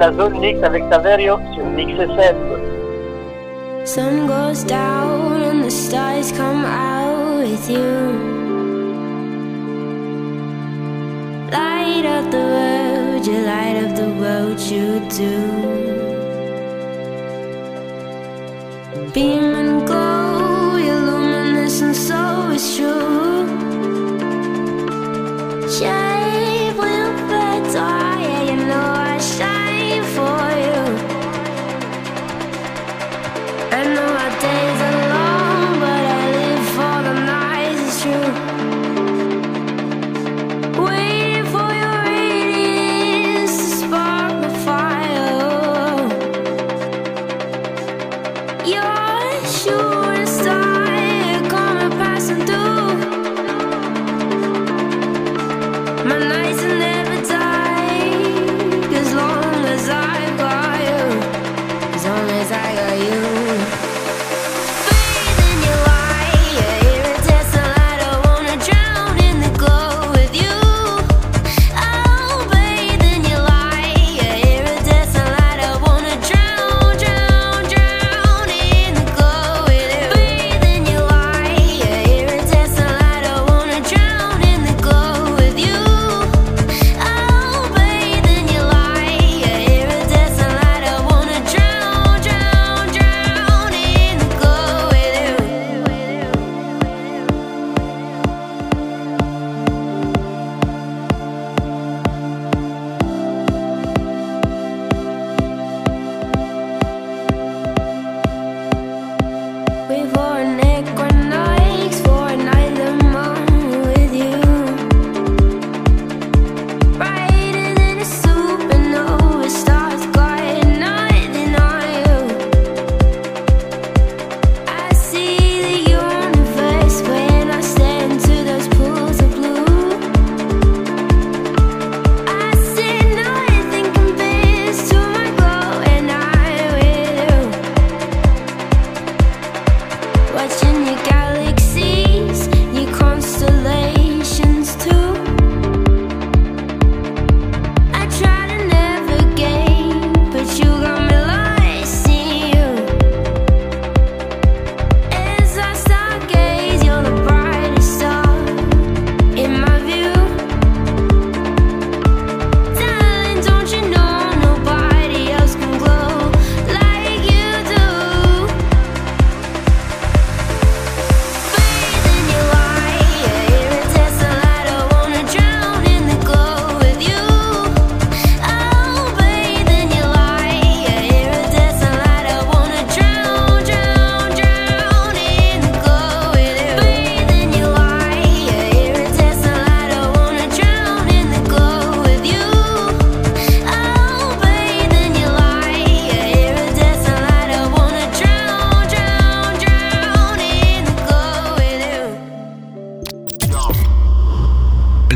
la 0.00 0.12
zone 0.14 0.40
mixte 0.40 0.64
avec 0.64 0.82
Saverio 0.90 1.38
sur 1.54 1.64
Mix 1.76 1.92
FM. 1.92 2.36
Sun 3.84 4.26
goes 4.26 4.64
down 4.64 5.42
and 5.42 5.62
the 5.62 5.70
stars 5.70 6.32
come 6.32 6.64
out 6.64 7.42
with 7.42 7.68
you. 7.68 7.90
Light 11.52 12.06
up 12.06 12.30
the 12.30 12.44
world, 12.54 13.26
you 13.26 13.38
light 13.44 13.76
up 13.84 13.94
the 13.94 14.08
world, 14.18 14.58
you 14.58 15.00
do. 15.10 15.36
Beam 19.12 19.54
and 19.54 19.86
glow, 19.86 20.78
you're 20.78 20.94
luminous 20.94 21.82
and 21.82 21.94
so 21.94 22.50
is 22.54 22.76
true. 22.76 23.19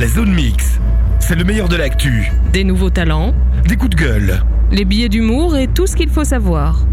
La 0.05 0.11
zone 0.11 0.35
mix, 0.35 0.79
c'est 1.19 1.35
le 1.35 1.45
meilleur 1.45 1.67
de 1.67 1.77
l'actu. 1.77 2.31
Des 2.53 2.63
nouveaux 2.63 2.91
talents, 2.91 3.35
des 3.67 3.75
coups 3.75 3.97
de 3.97 4.03
gueule, 4.03 4.45
les 4.71 4.85
billets 4.85 5.09
d'humour 5.09 5.57
et 5.57 5.67
tout 5.67 5.87
ce 5.87 5.97
qu'il 5.97 6.11
faut 6.11 6.25
savoir. 6.25 6.87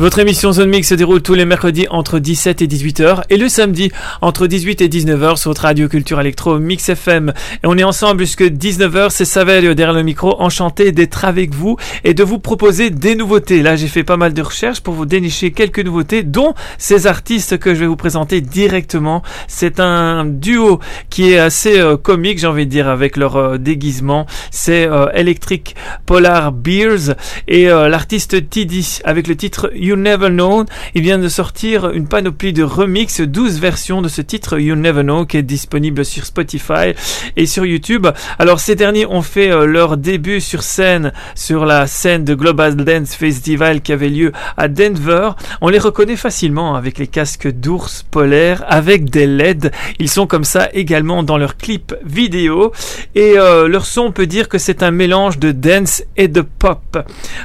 Votre 0.00 0.20
émission 0.20 0.50
Zone 0.50 0.70
Mix 0.70 0.88
se 0.88 0.94
déroule 0.94 1.20
tous 1.20 1.34
les 1.34 1.44
mercredis 1.44 1.86
entre 1.90 2.20
17 2.20 2.62
et 2.62 2.66
18h 2.66 3.24
et 3.28 3.36
le 3.36 3.50
samedi 3.50 3.92
entre 4.22 4.46
18 4.46 4.80
et 4.80 4.88
19h 4.88 5.36
sur 5.36 5.50
votre 5.50 5.60
radio 5.60 5.88
culture 5.88 6.18
électro 6.18 6.58
Mix 6.58 6.88
FM. 6.88 7.34
Et 7.62 7.66
on 7.66 7.76
est 7.76 7.84
ensemble 7.84 8.20
jusque 8.20 8.40
19h, 8.40 9.10
c'est 9.10 9.26
Saverio 9.26 9.74
derrière 9.74 9.92
le 9.92 10.02
micro, 10.02 10.40
enchanté 10.40 10.92
d'être 10.92 11.26
avec 11.26 11.54
vous 11.54 11.76
et 12.02 12.14
de 12.14 12.24
vous 12.24 12.38
proposer 12.38 12.88
des 12.88 13.14
nouveautés. 13.14 13.60
Là, 13.60 13.76
j'ai 13.76 13.88
fait 13.88 14.02
pas 14.02 14.16
mal 14.16 14.32
de 14.32 14.40
recherches 14.40 14.80
pour 14.80 14.94
vous 14.94 15.04
dénicher 15.04 15.50
quelques 15.50 15.80
nouveautés, 15.80 16.22
dont 16.22 16.54
ces 16.78 17.06
artistes 17.06 17.58
que 17.58 17.74
je 17.74 17.80
vais 17.80 17.86
vous 17.86 17.96
présenter 17.96 18.40
directement. 18.40 19.22
C'est 19.48 19.80
un 19.80 20.24
duo 20.24 20.80
qui 21.10 21.30
est 21.30 21.38
assez 21.38 21.78
euh, 21.78 21.98
comique, 21.98 22.38
j'ai 22.38 22.46
envie 22.46 22.64
de 22.64 22.70
dire, 22.70 22.88
avec 22.88 23.18
leur 23.18 23.36
euh, 23.36 23.58
déguisement. 23.58 24.24
C'est 24.50 24.86
euh, 24.86 25.12
Electric 25.12 25.76
Polar 26.06 26.52
Beers 26.52 27.16
et 27.48 27.66
l'artiste 27.66 28.48
Tiddy 28.48 29.00
avec 29.04 29.26
le 29.26 29.36
titre 29.36 29.70
Never 29.96 30.28
Know. 30.28 30.64
Il 30.94 31.02
vient 31.02 31.18
de 31.18 31.28
sortir 31.28 31.90
une 31.90 32.06
panoplie 32.06 32.52
de 32.52 32.62
remix, 32.62 33.20
12 33.20 33.60
versions 33.60 34.02
de 34.02 34.08
ce 34.08 34.20
titre 34.20 34.58
You 34.58 34.74
Never 34.74 35.02
Know 35.02 35.24
qui 35.26 35.36
est 35.36 35.42
disponible 35.42 36.04
sur 36.04 36.26
Spotify 36.26 36.94
et 37.36 37.46
sur 37.46 37.64
YouTube. 37.64 38.06
Alors 38.38 38.60
ces 38.60 38.74
derniers 38.74 39.06
ont 39.06 39.22
fait 39.22 39.50
euh, 39.50 39.66
leur 39.66 39.96
début 39.96 40.40
sur 40.40 40.62
scène 40.62 41.12
sur 41.34 41.64
la 41.64 41.86
scène 41.86 42.24
de 42.24 42.34
Global 42.34 42.76
Dance 42.76 43.14
Festival 43.14 43.80
qui 43.80 43.92
avait 43.92 44.08
lieu 44.08 44.32
à 44.56 44.68
Denver. 44.68 45.30
On 45.60 45.68
les 45.68 45.78
reconnaît 45.78 46.16
facilement 46.16 46.74
avec 46.74 46.98
les 46.98 47.06
casques 47.06 47.50
d'ours 47.50 48.02
polaires 48.02 48.64
avec 48.68 49.10
des 49.10 49.26
LED. 49.26 49.72
Ils 49.98 50.10
sont 50.10 50.26
comme 50.26 50.44
ça 50.44 50.68
également 50.72 51.22
dans 51.22 51.38
leurs 51.38 51.56
clips 51.56 51.94
vidéo 52.04 52.72
et 53.14 53.34
euh, 53.36 53.68
leur 53.68 53.86
son 53.86 54.00
on 54.02 54.12
peut 54.12 54.26
dire 54.26 54.48
que 54.48 54.58
c'est 54.58 54.82
un 54.82 54.90
mélange 54.90 55.38
de 55.38 55.52
dance 55.52 56.02
et 56.16 56.28
de 56.28 56.40
pop. 56.40 56.98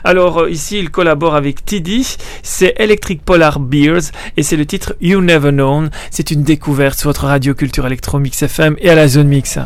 Alors 0.03 0.39
euh, 0.39 0.49
ici 0.49 0.79
ils 0.79 0.89
collaborent 0.89 1.35
avec 1.35 1.65
Tiddy, 1.65 2.17
c'est 2.43 2.73
Electric 2.77 3.23
Polar 3.23 3.59
Beers 3.59 4.11
et 4.37 4.43
c'est 4.43 4.57
le 4.57 4.65
titre 4.65 4.95
You 5.01 5.21
Never 5.21 5.51
Known. 5.51 5.89
C'est 6.11 6.31
une 6.31 6.43
découverte 6.43 6.99
sur 6.99 7.09
votre 7.09 7.25
radio 7.25 7.53
culture 7.53 7.85
électro 7.85 8.19
Mix 8.19 8.41
FM 8.43 8.75
et 8.79 8.89
à 8.89 8.95
la 8.95 9.07
zone 9.07 9.27
mix. 9.27 9.57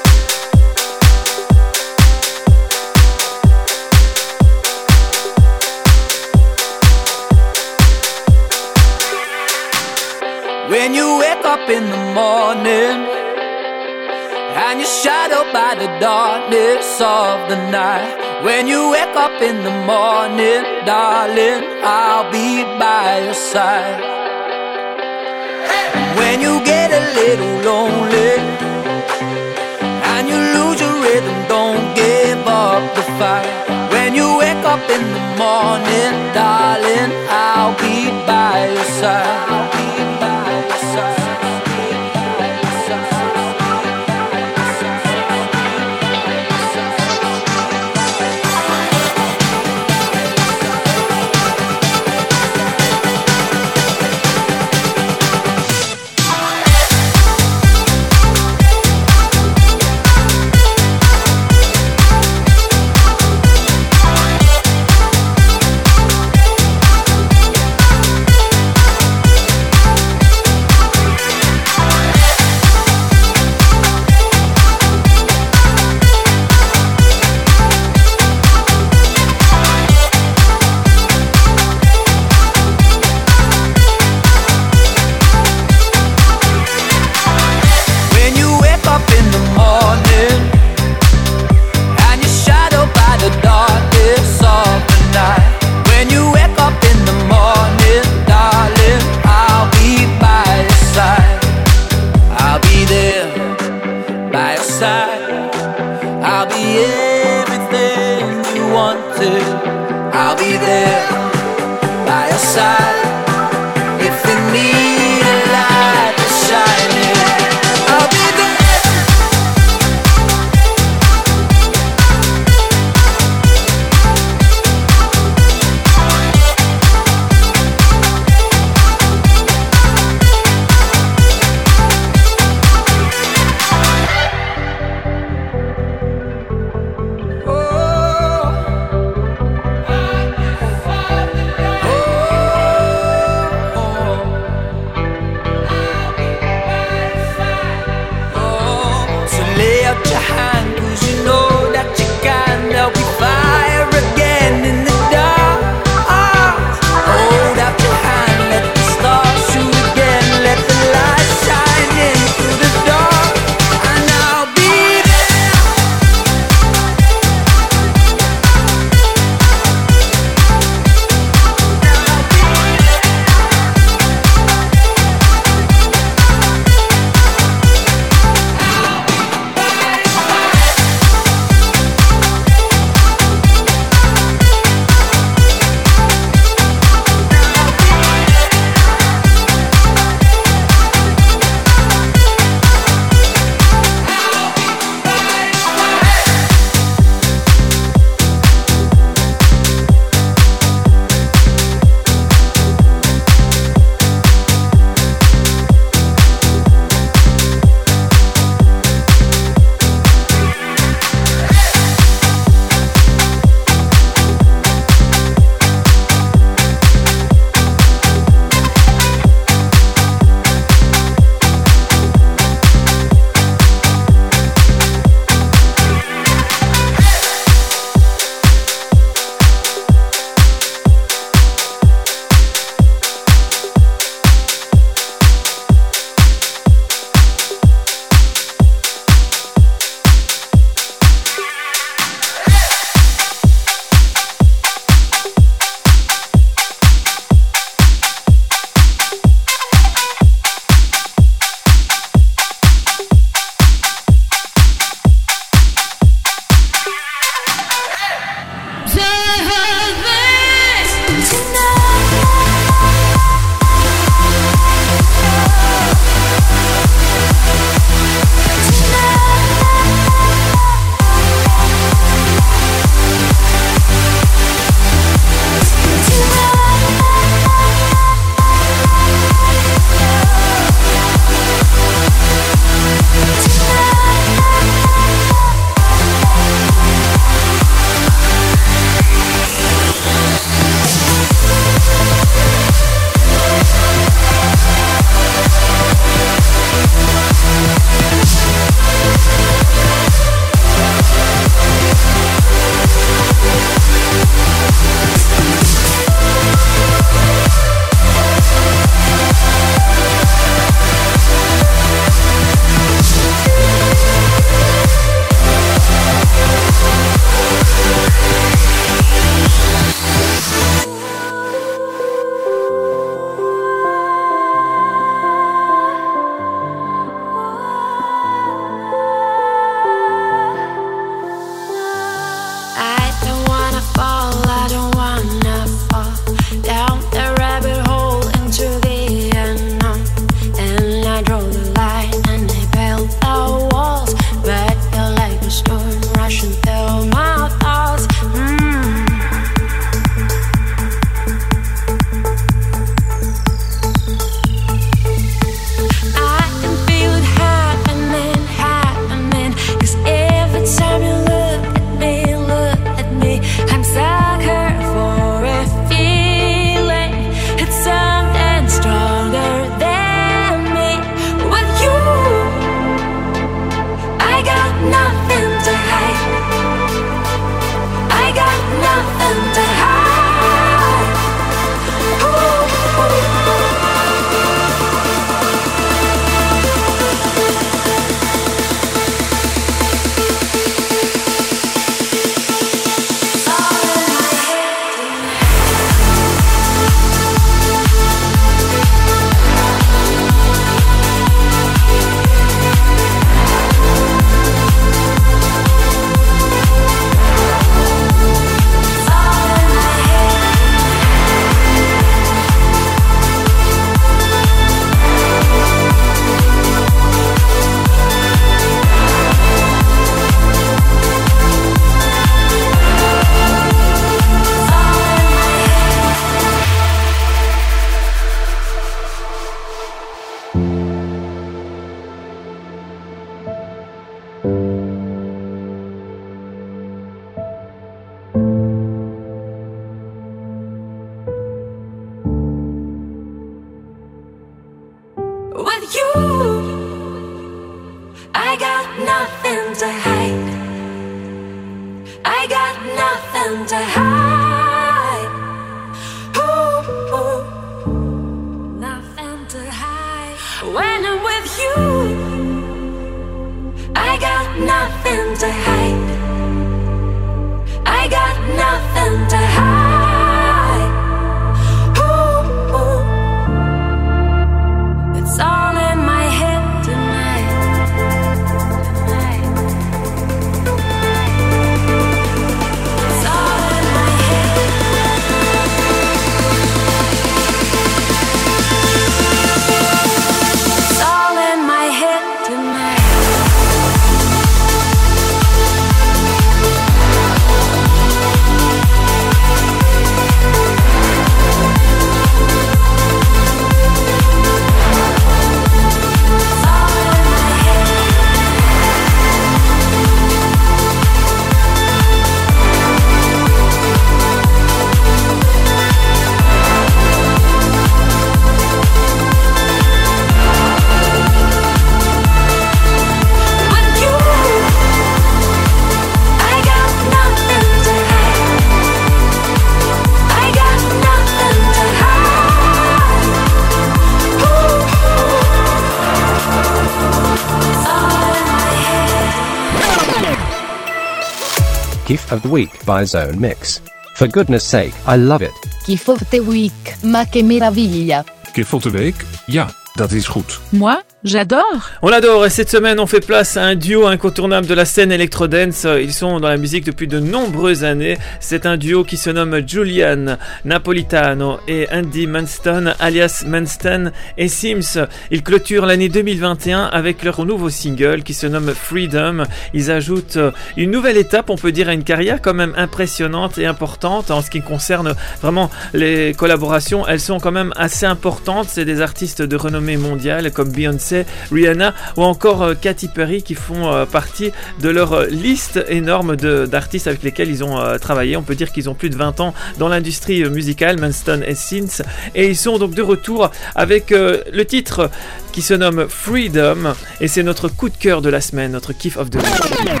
Gift 542.08 542.32
of 542.32 542.40
the 542.40 542.48
Week 542.48 542.84
by 542.86 543.04
Zone 543.04 543.38
Mix. 543.38 543.82
For 544.14 544.26
goodness 544.28 544.64
sake, 544.64 544.94
I 545.06 545.18
love 545.18 545.42
it. 545.42 545.52
Gift 545.86 546.08
of 546.08 546.30
the 546.30 546.40
Week, 546.40 546.96
ma 547.02 547.26
que 547.26 547.42
meraviglia. 547.42 548.24
Gift 548.54 548.72
of 548.72 548.82
the 548.82 548.90
Week? 548.90 549.24
Ja, 549.46 549.68
dat 549.94 550.12
is 550.12 550.26
goed. 550.26 550.60
Moi, 550.70 551.02
j'adore. 551.24 551.90
On 552.02 552.08
l'adore 552.08 552.46
et 552.46 552.50
cette 552.50 552.70
semaine 552.70 553.00
on 553.00 553.06
fait 553.06 553.24
place 553.24 553.56
à 553.56 553.64
un 553.64 553.74
duo 553.74 554.06
incontournable 554.06 554.66
de 554.66 554.74
la 554.74 554.84
scène 554.84 555.12
electro-dance. 555.12 555.86
Ils 556.00 556.12
sont 556.12 556.40
dans 556.40 556.48
la 556.48 556.56
musique 556.56 556.84
depuis 556.84 557.08
de 557.08 557.18
nombreuses 557.18 557.84
années. 557.84 558.18
C'est 558.40 558.66
un 558.66 558.76
duo 558.76 559.04
qui 559.04 559.16
se 559.16 559.30
nomme 559.30 559.60
Julian 559.66 560.36
Napolitano 560.64 561.58
et 561.66 561.88
Andy 561.92 562.26
Manston 562.26 562.94
alias 562.98 563.44
Manston 563.46 564.12
et 564.36 564.48
Sims. 564.48 565.06
Ils 565.30 565.42
clôturent 565.42 565.86
l'année 565.86 566.08
2021 566.08 566.84
avec 566.84 567.22
leur 567.24 567.44
nouveau 567.44 567.70
single 567.70 568.22
qui 568.22 568.34
se 568.34 568.46
nomme 568.46 568.72
Freedom. 568.74 569.44
Ils 569.74 569.90
ajoutent 569.90 570.38
une 570.76 570.90
nouvelle 570.90 571.16
étape, 571.16 571.50
on 571.50 571.56
peut 571.56 571.72
dire, 571.72 571.88
à 571.88 571.94
une 571.94 572.04
carrière 572.04 572.40
quand 572.40 572.54
même 572.54 572.74
impressionnante 572.76 573.58
et 573.58 573.66
importante 573.66 574.30
en 574.30 574.42
ce 574.42 574.50
qui 574.50 574.60
concerne 574.60 575.14
vraiment 575.42 575.70
les 575.94 576.34
collaborations. 576.34 577.06
Elles 577.06 577.20
sont 577.20 577.40
quand 577.40 577.52
même 577.52 577.72
assez 577.76 578.06
importantes. 578.06 578.68
C'est 578.68 578.84
des 578.84 579.00
artistes 579.00 579.42
de 579.42 579.56
renommée 579.56 579.96
mondiale 579.96 580.50
comme 580.52 580.70
Beyoncé, 580.70 581.17
Rihanna 581.52 581.94
ou 582.16 582.22
encore 582.22 582.62
euh, 582.62 582.74
Katy 582.74 583.08
Perry 583.08 583.42
qui 583.42 583.54
font 583.54 583.92
euh, 583.92 584.06
partie 584.06 584.52
de 584.80 584.88
leur 584.88 585.12
euh, 585.12 585.26
liste 585.26 585.84
énorme 585.88 586.36
de- 586.36 586.66
d'artistes 586.66 587.06
avec 587.06 587.22
lesquels 587.22 587.48
ils 587.50 587.64
ont 587.64 587.78
euh, 587.80 587.98
travaillé. 587.98 588.36
On 588.36 588.42
peut 588.42 588.54
dire 588.54 588.72
qu'ils 588.72 588.88
ont 588.88 588.94
plus 588.94 589.10
de 589.10 589.16
20 589.16 589.40
ans 589.40 589.54
dans 589.78 589.88
l'industrie 589.88 590.42
euh, 590.44 590.50
musicale, 590.50 591.00
Manston 591.00 591.40
et 591.46 591.54
Sins. 591.54 592.02
Et 592.34 592.48
ils 592.48 592.56
sont 592.56 592.78
donc 592.78 592.94
de 592.94 593.02
retour 593.02 593.50
avec 593.74 594.12
euh, 594.12 594.42
le 594.52 594.64
titre 594.64 595.10
qui 595.52 595.62
se 595.62 595.74
nomme 595.74 596.06
Freedom. 596.08 596.94
Et 597.20 597.28
c'est 597.28 597.42
notre 597.42 597.68
coup 597.68 597.88
de 597.88 597.96
cœur 597.96 598.22
de 598.22 598.28
la 598.28 598.40
semaine, 598.40 598.72
notre 598.72 598.92
kiff 598.92 599.16
of 599.16 599.30
the 599.30 599.36
week. 599.36 600.00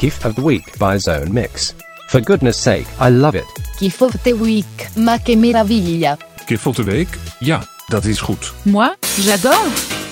Gift 0.00 0.24
of 0.24 0.34
the 0.36 0.40
Week 0.40 0.64
by 0.78 0.98
Zone 0.98 1.30
Mix. 1.32 1.74
For 2.08 2.20
goodness 2.20 2.56
sake, 2.56 2.86
I 3.00 3.10
love 3.10 3.34
it. 3.34 3.44
Gift 3.80 4.00
of 4.02 4.12
the 4.24 4.32
Week, 4.32 4.64
ma 4.96 5.18
que 5.18 5.34
meraviglia. 5.36 6.16
Gift 6.48 6.66
of 6.66 6.76
the 6.76 6.84
Week? 6.86 7.08
Ja, 7.40 7.60
dat 7.88 8.04
is 8.04 8.20
goed. 8.20 8.52
Moi, 8.62 8.94
j'adore. 9.20 10.07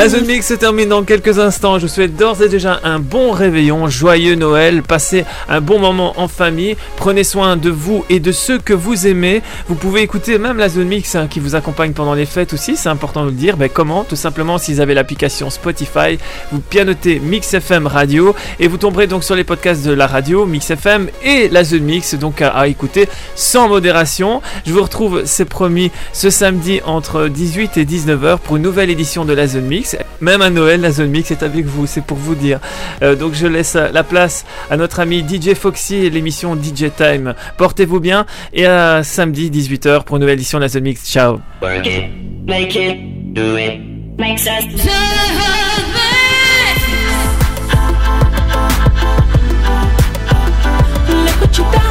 La 0.00 0.08
Zone 0.08 0.24
Mix 0.24 0.46
se 0.46 0.54
termine 0.54 0.88
dans 0.88 1.02
quelques 1.02 1.38
instants. 1.38 1.78
Je 1.78 1.82
vous 1.82 1.92
souhaite 1.92 2.16
d'ores 2.16 2.40
et 2.40 2.48
déjà 2.48 2.80
un 2.84 3.00
bon 3.00 3.32
réveillon, 3.32 3.86
joyeux 3.90 4.34
Noël. 4.34 4.82
Passez 4.82 5.26
un 5.46 5.60
bon 5.60 5.78
moment 5.78 6.18
en 6.18 6.26
famille. 6.26 6.78
Prenez 6.96 7.22
soin 7.22 7.58
de 7.58 7.68
vous 7.68 8.02
et 8.08 8.18
de 8.18 8.32
ceux 8.32 8.58
que 8.58 8.72
vous 8.72 9.06
aimez. 9.06 9.42
Vous 9.68 9.74
pouvez 9.74 10.00
écouter 10.00 10.38
même 10.38 10.56
la 10.56 10.70
Zone 10.70 10.88
Mix 10.88 11.16
hein, 11.16 11.26
qui 11.28 11.38
vous 11.38 11.54
accompagne 11.54 11.92
pendant 11.92 12.14
les 12.14 12.24
fêtes 12.24 12.54
aussi. 12.54 12.78
C'est 12.78 12.88
important 12.88 13.26
de 13.26 13.26
le 13.26 13.36
dire. 13.36 13.58
Ben, 13.58 13.68
comment? 13.68 14.04
Tout 14.04 14.16
simplement, 14.16 14.56
si 14.56 14.72
vous 14.72 14.80
avez 14.80 14.94
l'application 14.94 15.50
Spotify, 15.50 16.18
vous 16.50 16.60
pianotez 16.60 17.20
Mix 17.20 17.52
FM 17.52 17.86
Radio 17.86 18.34
et 18.58 18.68
vous 18.68 18.78
tomberez 18.78 19.06
donc 19.06 19.22
sur 19.22 19.36
les 19.36 19.44
podcasts 19.44 19.84
de 19.84 19.92
la 19.92 20.06
radio, 20.06 20.46
Mix 20.46 20.70
FM 20.70 21.10
et 21.22 21.50
la 21.50 21.62
Zone 21.62 21.82
Mix, 21.82 22.14
donc 22.14 22.40
à, 22.40 22.48
à 22.48 22.68
écouter 22.68 23.06
sans 23.34 23.68
modération. 23.68 24.40
Je 24.64 24.72
vous 24.72 24.82
retrouve, 24.82 25.24
c'est 25.26 25.44
promis, 25.44 25.90
ce 26.14 26.30
samedi 26.30 26.80
entre 26.86 27.28
18 27.28 27.76
et 27.76 27.84
19h 27.84 28.38
pour 28.38 28.56
une 28.56 28.62
nouvelle 28.62 28.88
édition 28.88 29.26
de 29.26 29.34
la 29.34 29.46
Zone 29.46 29.66
Mix. 29.66 29.89
Même 30.20 30.42
à 30.42 30.50
Noël, 30.50 30.80
la 30.80 30.90
Zone 30.90 31.10
Mix 31.10 31.30
est 31.30 31.42
avec 31.42 31.64
vous, 31.66 31.86
c'est 31.86 32.02
pour 32.02 32.16
vous 32.16 32.34
dire. 32.34 32.60
Euh, 33.02 33.14
donc 33.14 33.34
je 33.34 33.46
laisse 33.46 33.74
la 33.74 34.04
place 34.04 34.44
à 34.70 34.76
notre 34.76 35.00
ami 35.00 35.24
DJ 35.26 35.54
Foxy 35.54 35.96
et 35.96 36.10
l'émission 36.10 36.56
DJ 36.56 36.86
Time. 36.96 37.34
Portez-vous 37.58 38.00
bien 38.00 38.26
et 38.52 38.66
à 38.66 39.02
samedi 39.02 39.50
18h 39.50 40.04
pour 40.04 40.16
une 40.16 40.22
nouvelle 40.22 40.38
édition 40.38 40.58
de 40.58 40.64
la 40.64 40.68
Zone 40.68 40.84
Mix. 40.84 41.10
Ciao. 41.10 41.40
Work 41.62 41.86
it, 41.86 42.04
make 42.46 42.74
it, 42.76 43.34
do 43.34 43.56
it. 43.56 43.80
Makes 44.18 44.46
us 44.46 44.64
Look 51.08 51.40
what 51.40 51.58
you 51.58 51.64
done. 51.64 51.89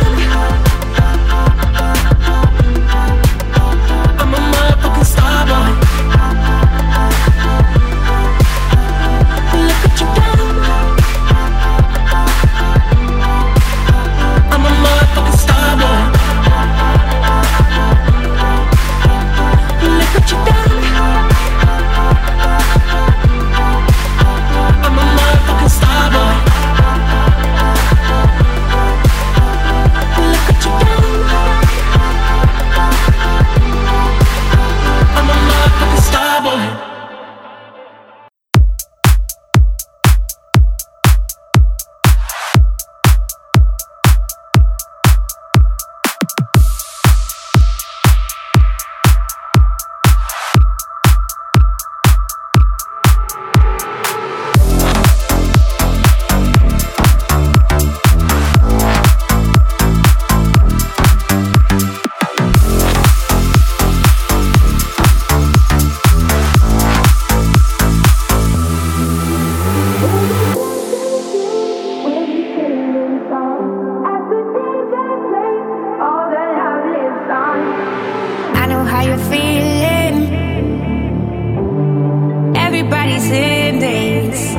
Everybody's 82.91 83.29
in 83.29 83.77
this. 83.77 84.55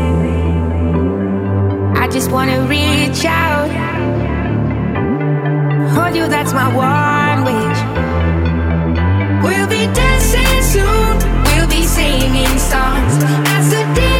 I 1.98 2.06
just 2.06 2.30
wanna 2.30 2.62
reach 2.68 3.24
out. 3.24 3.70
Hold 5.94 6.14
you, 6.14 6.28
that's 6.28 6.52
my 6.52 6.68
one 6.72 7.42
wish. 7.48 7.80
We'll 9.42 9.66
be 9.66 9.92
dancing 9.92 10.62
soon. 10.62 11.18
We'll 11.56 11.68
be 11.68 11.82
singing 11.82 12.56
songs 12.70 13.14
as 13.56 13.70
the 13.70 13.82
DJ 13.98 14.19